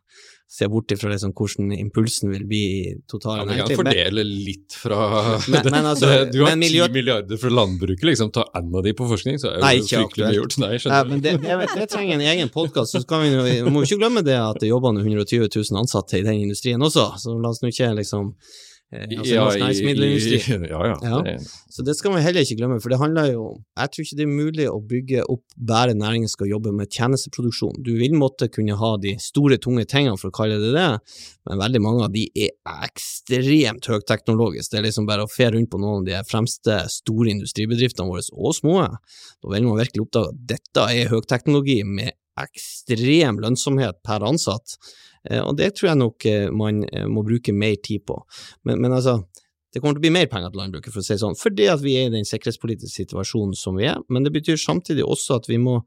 se 0.50 0.68
bort 0.72 0.92
ifra 0.96 1.10
liksom 1.12 1.34
hvordan 1.36 1.74
impulsen 1.76 2.30
vil 2.32 2.46
bli 2.48 2.60
i 2.80 2.94
totalen. 3.12 3.50
Ja, 3.52 3.66
vi 3.66 3.76
kan 3.76 3.80
fordele 3.82 4.24
litt 4.24 4.78
fra 4.80 5.00
Men- 5.52 5.68
men 5.74 5.86
altså, 5.90 6.08
det, 6.12 6.32
Du 6.32 6.40
har 6.46 6.54
ti 6.56 6.88
milliarder 6.94 7.38
fra 7.42 7.50
landbruket, 7.52 8.06
liksom. 8.12 8.32
Ta 8.32 8.46
en 8.56 8.72
av 8.76 8.84
de 8.86 8.94
på 8.96 9.10
forskning, 9.10 9.42
så 9.44 9.52
er 9.52 9.60
Nei, 9.66 9.74
det 9.82 9.92
jo 9.92 10.04
fryktelig 10.06 10.30
mye 10.30 10.38
gjort. 10.40 10.58
Nei, 10.64 10.72
skjønner 10.80 11.12
men 11.12 11.26
det, 11.26 11.34
det, 11.44 11.58
det 11.76 11.90
trenger 11.92 12.16
en 12.16 12.26
egen 12.32 12.50
podkast. 12.54 12.96
Så 12.96 13.04
skal 13.04 13.26
vi, 13.26 13.34
vi 13.60 13.74
må 13.74 13.84
jo 13.84 13.90
ikke 13.92 14.00
glemme 14.06 14.24
det 14.24 14.38
at 14.40 14.62
det 14.64 14.72
jobber 14.72 14.96
120 15.04 15.50
000 15.52 15.82
ansatte 15.84 16.22
i 16.22 16.24
den 16.24 16.40
industrien 16.48 16.82
også, 16.82 17.10
så 17.20 17.36
la 17.36 17.52
oss 17.52 17.60
nå 17.62 17.74
ikke 17.74 17.92
liksom 18.00 18.32
altså 18.94 19.34
Ja, 19.34 19.44
norsk 19.44 19.58
i- 19.58 19.62
næringsmiddelindustri. 19.62 20.38
i- 20.38 20.70
Ja, 20.74 20.82
ja. 20.88 20.96
Ja. 21.04 21.22
det- 21.22 21.42
Så 21.70 21.84
det 21.84 21.96
skal 21.98 22.14
vi 22.16 22.22
heller 22.24 22.42
ikke 22.42 22.56
glemme, 22.58 22.82
for 22.82 22.90
det 22.90 23.00
handler 23.00 23.32
jo 23.34 23.42
om 23.52 23.58
Jeg 23.78 23.90
tror 23.92 24.02
ikke 24.06 24.16
det 24.18 24.24
er 24.24 24.32
mulig 24.32 24.68
å 24.72 24.80
bygge 24.88 25.24
opp 25.30 25.44
bare 25.58 25.94
næringen 25.94 26.30
skal 26.30 26.48
jobbe 26.48 26.72
med 26.74 26.88
tjenesteproduksjon. 26.90 27.84
Du 27.84 27.92
vil 27.98 28.14
måtte 28.14 28.48
kunne 28.50 28.78
ha 28.80 28.92
de 28.98 29.16
store, 29.20 29.58
tunge 29.58 29.84
tingene, 29.86 30.18
for 30.18 30.30
å 30.30 30.36
kalle 30.40 30.56
det 30.60 30.72
det, 30.74 31.00
men 31.50 31.60
veldig 31.60 31.82
mange 31.82 32.04
av 32.06 32.12
de 32.14 32.30
er 32.36 32.50
ekstremt 32.88 33.86
høyteknologiske. 33.92 34.72
Det 34.72 34.80
er 34.80 34.88
liksom 34.88 35.06
bare 35.06 35.26
å 35.28 35.30
fe 35.32 35.52
rundt 35.52 35.70
på 35.70 35.80
noen 35.80 36.00
av 36.02 36.06
de 36.06 36.24
fremste 36.30 36.80
store 36.90 37.30
industribedriftene 37.36 38.08
våre, 38.08 38.24
og 38.34 38.56
små. 38.56 38.88
Da 39.44 39.50
vil 39.52 39.64
man 39.68 39.78
virkelig 39.84 40.08
oppdage 40.08 40.30
at 40.32 40.48
dette 40.48 40.88
er 40.96 41.10
høyteknologi 41.12 41.84
med 41.86 42.12
ekstrem 42.40 43.40
lønnsomhet 43.42 44.00
per 44.06 44.20
ansatt. 44.28 44.78
Eh, 45.30 45.44
Og 45.44 45.58
det 45.60 45.74
tror 45.78 45.92
jeg 45.92 46.02
nok 46.02 46.26
eh, 46.30 46.48
man 46.54 46.84
eh, 46.92 47.08
må 47.10 47.24
bruke 47.28 47.54
mer 47.54 47.76
tid 47.84 48.06
på. 48.08 48.20
Men, 48.68 48.82
men 48.84 48.96
altså, 48.96 49.20
det 49.74 49.82
kommer 49.82 49.98
til 49.98 50.04
å 50.04 50.08
bli 50.08 50.16
mer 50.16 50.30
penger 50.32 50.54
til 50.54 50.62
landbruket, 50.64 50.94
for 50.94 51.04
å 51.04 51.06
si 51.06 51.16
det 51.16 51.22
sånn, 51.24 51.38
fordi 51.40 51.70
at 51.72 51.84
vi 51.84 51.98
er 52.00 52.10
i 52.10 52.16
den 52.16 52.28
sikkerhetspolitiske 52.28 53.04
situasjonen 53.04 53.56
som 53.58 53.78
vi 53.80 53.90
er, 53.92 54.00
men 54.10 54.26
det 54.26 54.34
betyr 54.36 54.60
samtidig 54.62 55.06
også 55.06 55.42
at 55.42 55.50
vi 55.52 55.60
må 55.62 55.82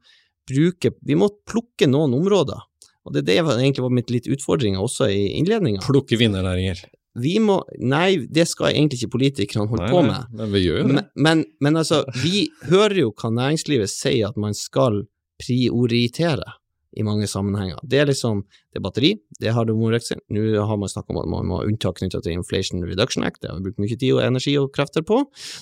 bruke, 0.49 0.93
vi 1.05 1.17
må 1.17 1.29
plukke 1.49 1.89
noen 1.89 2.15
områder. 2.17 2.61
Og 3.05 3.15
det, 3.15 3.25
det 3.25 3.39
var 3.41 3.57
egentlig 3.57 3.83
var 3.83 3.93
mitt 3.97 4.11
litt 4.13 4.29
utfordringer 4.29 4.81
også 4.81 5.09
i 5.09 5.31
innledninga. 5.39 5.81
Plukke 5.85 6.19
vinnernæringer. 6.21 6.83
Vi 7.19 7.33
må 7.43 7.57
Nei, 7.81 8.21
det 8.31 8.45
skal 8.47 8.69
egentlig 8.71 9.01
ikke 9.01 9.15
politikerne 9.17 9.67
holde 9.67 9.83
Nei, 9.83 9.91
på 9.91 10.03
nei, 10.05 10.11
med. 10.13 10.35
Men 10.39 10.53
vi 10.53 10.61
gjør 10.63 10.77
jo 10.77 10.83
det. 10.85 10.93
Men, 10.93 11.09
men, 11.25 11.41
men 11.65 11.79
altså, 11.81 12.03
vi 12.21 12.45
hører 12.69 13.01
jo 13.01 13.09
hva 13.11 13.33
næringslivet 13.35 13.91
sier 13.91 14.29
at 14.29 14.37
man 14.39 14.55
skal 14.55 15.01
prioritere 15.41 16.45
i 16.97 17.03
mange 17.07 17.27
sammenhenger. 17.29 17.79
Det 17.87 18.01
er 18.01 18.09
liksom 18.09 18.41
det 18.71 18.79
er 18.79 18.83
batteri, 18.83 19.11
det 19.39 19.53
har 19.55 19.67
det 19.67 19.75
vært 19.75 20.09
Nå 20.31 20.63
har 20.67 20.79
man 20.79 20.91
snakket 20.91 21.13
om 21.13 21.19
at 21.21 21.29
man 21.31 21.47
må 21.47 21.59
ha 21.59 21.67
unntak 21.67 21.99
knyttet 21.99 22.25
til 22.25 22.35
Inflation 22.35 22.83
Reduction 22.87 23.23
Act, 23.27 23.41
det 23.41 23.51
har 23.51 23.59
vi 23.59 23.69
brukt 23.69 23.79
mye 23.83 23.95
tid 23.95 24.15
og 24.15 24.23
energi 24.25 24.55
og 24.59 24.71
krefter 24.75 25.05
på. 25.07 25.21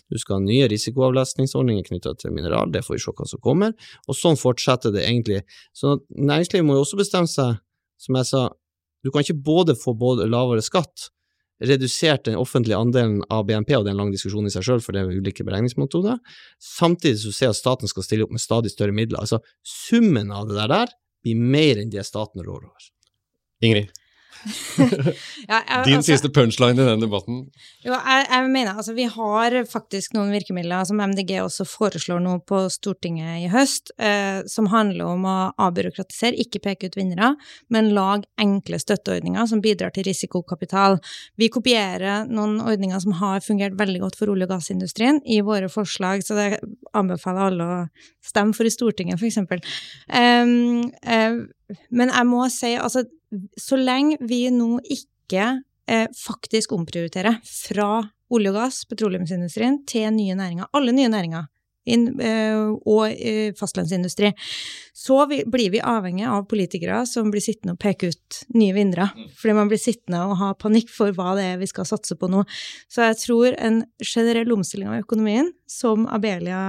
Du 0.09 0.17
skal 0.21 0.39
ha 0.39 0.45
nye 0.45 0.69
risikoavlastningsordninger 0.71 1.89
knyttet 1.89 2.23
til 2.23 2.33
mineral, 2.33 2.73
det 2.73 2.83
får 2.85 2.97
vi 2.97 3.03
se 3.03 3.13
hva 3.13 3.29
som 3.29 3.43
kommer. 3.45 3.75
Og 4.07 4.17
sånn 4.17 4.39
fortsetter 4.39 4.93
det 4.95 5.05
egentlig. 5.05 5.43
Så 5.73 5.99
næringslivet 6.17 6.65
må 6.65 6.77
jo 6.77 6.85
også 6.85 6.99
bestemme 7.01 7.29
seg, 7.29 7.61
som 7.99 8.17
jeg 8.19 8.29
sa, 8.29 8.43
du 9.05 9.13
kan 9.13 9.23
ikke 9.23 9.39
både 9.45 9.77
få 9.79 9.93
både 9.97 10.27
lavere 10.29 10.63
skatt, 10.65 11.09
redusert 11.59 12.23
den 12.23 12.37
offentlige 12.39 12.77
andelen 12.79 13.19
av 13.31 13.43
BNP, 13.47 13.73
og 13.75 13.83
det 13.83 13.91
er 13.91 13.97
en 13.97 14.03
lang 14.05 14.13
diskusjon 14.13 14.47
i 14.47 14.53
seg 14.53 14.63
selv, 14.63 14.83
for 14.83 14.95
det 14.95 15.03
er 15.03 15.11
ulike 15.11 15.43
beregningsmetoder, 15.47 16.19
samtidig 16.63 17.19
du 17.19 17.35
ser 17.35 17.51
at 17.51 17.59
staten 17.59 17.91
skal 17.91 18.05
stille 18.05 18.25
opp 18.25 18.31
med 18.35 18.43
stadig 18.43 18.71
større 18.71 18.95
midler. 18.95 19.19
Altså, 19.19 19.41
summen 19.67 20.31
av 20.31 20.47
det 20.47 20.55
der 20.71 20.93
blir 21.23 21.39
mer 21.39 21.81
enn 21.81 21.91
det 21.93 22.05
staten 22.07 22.43
rår 22.43 22.65
over. 22.69 22.89
Ingrid, 23.65 23.91
Ja, 25.49 25.61
jeg- 25.67 25.85
din 25.85 25.97
altså- 25.97 26.13
siste 26.13 26.29
punchline 26.29 26.79
i 26.79 26.85
den 26.85 26.99
debatten. 27.03 27.39
Jo, 27.85 27.93
jeg, 27.93 28.27
jeg 28.29 28.49
mener 28.49 28.75
altså 28.75 28.93
vi 28.95 29.05
har 29.11 29.55
faktisk 29.69 30.13
noen 30.13 30.31
virkemidler 30.31 30.85
som 30.87 30.99
MDG 31.01 31.39
også 31.43 31.65
foreslår 31.67 32.21
nå 32.23 32.35
på 32.47 32.61
Stortinget 32.71 33.45
i 33.45 33.49
høst, 33.51 33.91
eh, 33.99 34.41
som 34.47 34.69
handler 34.71 35.13
om 35.13 35.25
å 35.27 35.37
avbyråkratisere, 35.59 36.37
ikke 36.39 36.61
peke 36.63 36.89
ut 36.89 36.97
vinnere, 36.99 37.35
men 37.69 37.91
lage 37.95 38.27
enkle 38.39 38.79
støtteordninger 38.79 39.47
som 39.47 39.61
bidrar 39.63 39.93
til 39.95 40.03
risikokapital. 40.09 40.99
Vi 41.37 41.49
kopierer 41.49 42.27
noen 42.29 42.59
ordninger 42.61 42.99
som 43.01 43.13
har 43.19 43.39
fungert 43.39 43.77
veldig 43.79 44.03
godt 44.05 44.19
for 44.19 44.27
olje- 44.27 44.49
og 44.49 44.55
gassindustrien 44.57 45.21
i 45.25 45.41
våre 45.41 45.69
forslag, 45.71 46.23
så 46.25 46.35
det 46.35 46.59
anbefaler 46.93 47.49
alle 47.49 47.63
å 47.63 47.79
stemme 48.25 48.55
for 48.55 48.67
i 48.67 48.73
Stortinget, 48.73 49.19
eksempel. 49.29 49.63
Um, 50.09 50.91
eh, 51.03 51.39
men 51.89 52.13
jeg 52.13 52.27
må 52.29 52.43
si, 52.53 52.73
altså, 52.79 53.05
så 53.59 53.77
lenge 53.79 54.17
vi 54.25 54.45
nå 54.53 54.79
ikke 54.83 55.45
eh, 55.89 56.07
faktisk 56.17 56.73
omprioriterer 56.77 57.39
fra 57.45 57.91
olje 58.29 58.51
og 58.51 58.59
gass, 58.59 58.83
petroleumsindustrien, 58.89 59.83
til 59.89 60.11
nye 60.13 60.37
næringer, 60.37 60.69
alle 60.77 60.93
nye 60.93 61.09
næringer, 61.11 61.47
inn, 61.89 62.05
eh, 62.21 62.59
og 62.85 63.09
eh, 63.09 63.53
fastlandsindustri, 63.57 64.31
så 64.95 65.23
vi, 65.29 65.41
blir 65.49 65.71
vi 65.73 65.81
avhengig 65.81 66.27
av 66.29 66.45
politikere 66.51 67.01
som 67.09 67.31
blir 67.33 67.43
sittende 67.43 67.75
og 67.75 67.81
peke 67.81 68.11
ut 68.11 68.39
nye 68.57 68.75
vinnere. 68.75 69.07
Fordi 69.39 69.55
man 69.57 69.71
blir 69.71 69.81
sittende 69.81 70.21
og 70.27 70.37
ha 70.41 70.51
panikk 70.59 70.91
for 70.93 71.15
hva 71.15 71.33
det 71.39 71.47
er 71.53 71.61
vi 71.61 71.69
skal 71.71 71.87
satse 71.89 72.17
på 72.19 72.29
nå. 72.31 72.43
Så 72.91 73.07
jeg 73.07 73.19
tror 73.23 73.55
en 73.57 73.83
generell 74.03 74.51
omstilling 74.53 74.91
av 74.91 75.05
økonomien, 75.05 75.53
som 75.69 76.05
Abelia, 76.11 76.59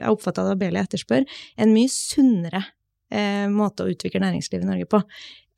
jeg 0.00 0.16
oppfatter 0.16 0.46
at 0.46 0.56
Abelia 0.56 0.86
etterspør, 0.86 1.28
er 1.28 1.66
en 1.66 1.76
mye 1.76 1.92
sunnere 1.92 2.64
eh, 3.12 3.46
måte 3.52 3.84
å 3.84 3.90
utvikle 3.92 4.22
næringslivet 4.24 4.66
i 4.66 4.70
Norge 4.70 4.90
på 4.90 5.02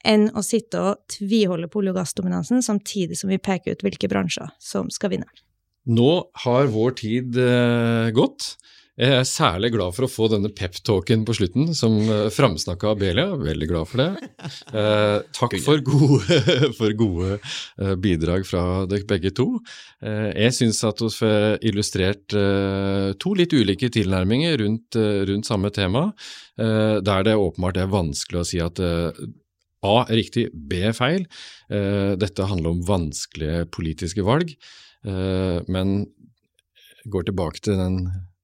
enn 0.06 0.28
å 0.38 0.42
sitte 0.44 0.78
og 0.78 1.02
tviholde 1.10 1.68
på 1.70 1.80
olje- 1.80 1.90
og 1.90 1.98
gassdominansen, 1.98 2.62
samtidig 2.62 3.18
som 3.18 3.32
vi 3.32 3.40
peker 3.42 3.74
ut 3.74 3.82
hvilke 3.82 4.10
bransjer 4.10 4.52
som 4.62 4.90
skal 4.92 5.16
vinne. 5.16 5.26
Nå 5.86 6.10
har 6.44 6.70
vår 6.70 6.96
tid 6.98 7.38
eh, 7.38 8.10
gått. 8.14 8.54
Jeg 8.96 9.12
er 9.12 9.26
særlig 9.28 9.74
glad 9.74 9.92
for 9.92 10.06
å 10.06 10.08
få 10.08 10.26
denne 10.32 10.48
pep-talken 10.56 11.26
på 11.28 11.34
slutten, 11.36 11.74
som 11.76 11.98
eh, 12.00 12.30
framsnakka 12.32 12.94
Abelia. 12.94 13.34
Veldig 13.36 13.68
glad 13.68 13.90
for 13.90 14.02
det. 14.02 14.12
Eh, 14.76 15.22
takk 15.36 15.54
for 15.62 15.80
gode, 15.84 16.36
for 16.78 16.92
gode 16.98 17.36
eh, 17.36 17.92
bidrag 18.00 18.44
fra 18.48 18.84
dere 18.88 19.06
begge 19.08 19.30
to. 19.36 19.46
Eh, 20.04 20.30
jeg 20.46 20.54
syns 20.56 20.80
at 20.88 21.00
vi 21.00 21.08
får 21.12 21.64
illustrert 21.68 22.36
eh, 22.36 23.10
to 23.20 23.32
litt 23.38 23.54
ulike 23.56 23.90
tilnærminger 23.92 24.58
rundt, 24.62 24.98
eh, 25.00 25.22
rundt 25.28 25.48
samme 25.48 25.70
tema, 25.74 26.08
der 26.56 27.24
det 27.26 27.34
åpenbart 27.36 27.76
er 27.82 27.90
vanskelig 27.92 28.40
å 28.40 28.46
si 28.48 28.60
at 28.64 28.80
A 28.80 29.96
er 30.06 30.14
riktig, 30.16 30.46
B 30.52 30.78
er 30.88 30.94
feil. 30.96 31.26
Dette 31.68 32.46
handler 32.48 32.72
om 32.72 32.80
vanskelige 32.88 33.66
politiske 33.76 34.24
valg, 34.24 34.54
men 35.04 35.98
går 37.12 37.28
tilbake 37.28 37.60
til 37.60 37.76
den 37.76 38.00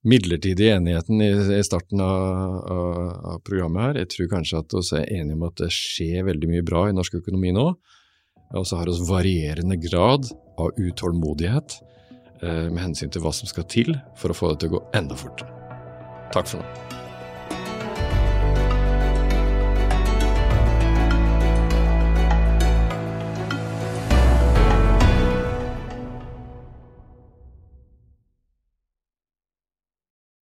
midlertidige 0.09 0.77
enigheten 0.77 1.23
i, 1.23 1.31
i 1.59 1.62
starten 1.65 2.03
av, 2.03 2.57
av, 2.75 2.95
av 3.35 3.43
programmet 3.47 3.85
her. 3.85 4.01
Jeg 4.03 4.12
tror 4.15 4.31
kanskje 4.35 4.62
at 4.62 4.77
vi 4.77 4.85
er 4.99 5.11
enige 5.21 5.38
om 5.38 5.47
at 5.47 5.59
det 5.62 5.71
skjer 5.75 6.27
veldig 6.29 6.51
mye 6.51 6.67
bra 6.67 6.88
i 6.88 6.97
norsk 6.97 7.21
økonomi 7.23 7.55
nå, 7.55 7.69
og 8.53 8.67
så 8.69 8.81
har 8.81 8.91
vi 8.91 9.09
varierende 9.09 9.79
grad 9.81 10.29
av 10.61 10.75
utålmodighet 10.77 11.79
eh, 12.43 12.67
med 12.69 12.83
hensyn 12.83 13.12
til 13.12 13.25
hva 13.25 13.33
som 13.37 13.51
skal 13.51 13.69
til 13.71 13.95
for 14.19 14.35
å 14.35 14.37
få 14.37 14.53
det 14.53 14.65
til 14.65 14.75
å 14.75 14.79
gå 14.79 14.83
enda 14.99 15.19
fortere. 15.19 15.49
Takk 16.35 16.51
for 16.51 16.61
nå. 16.61 17.02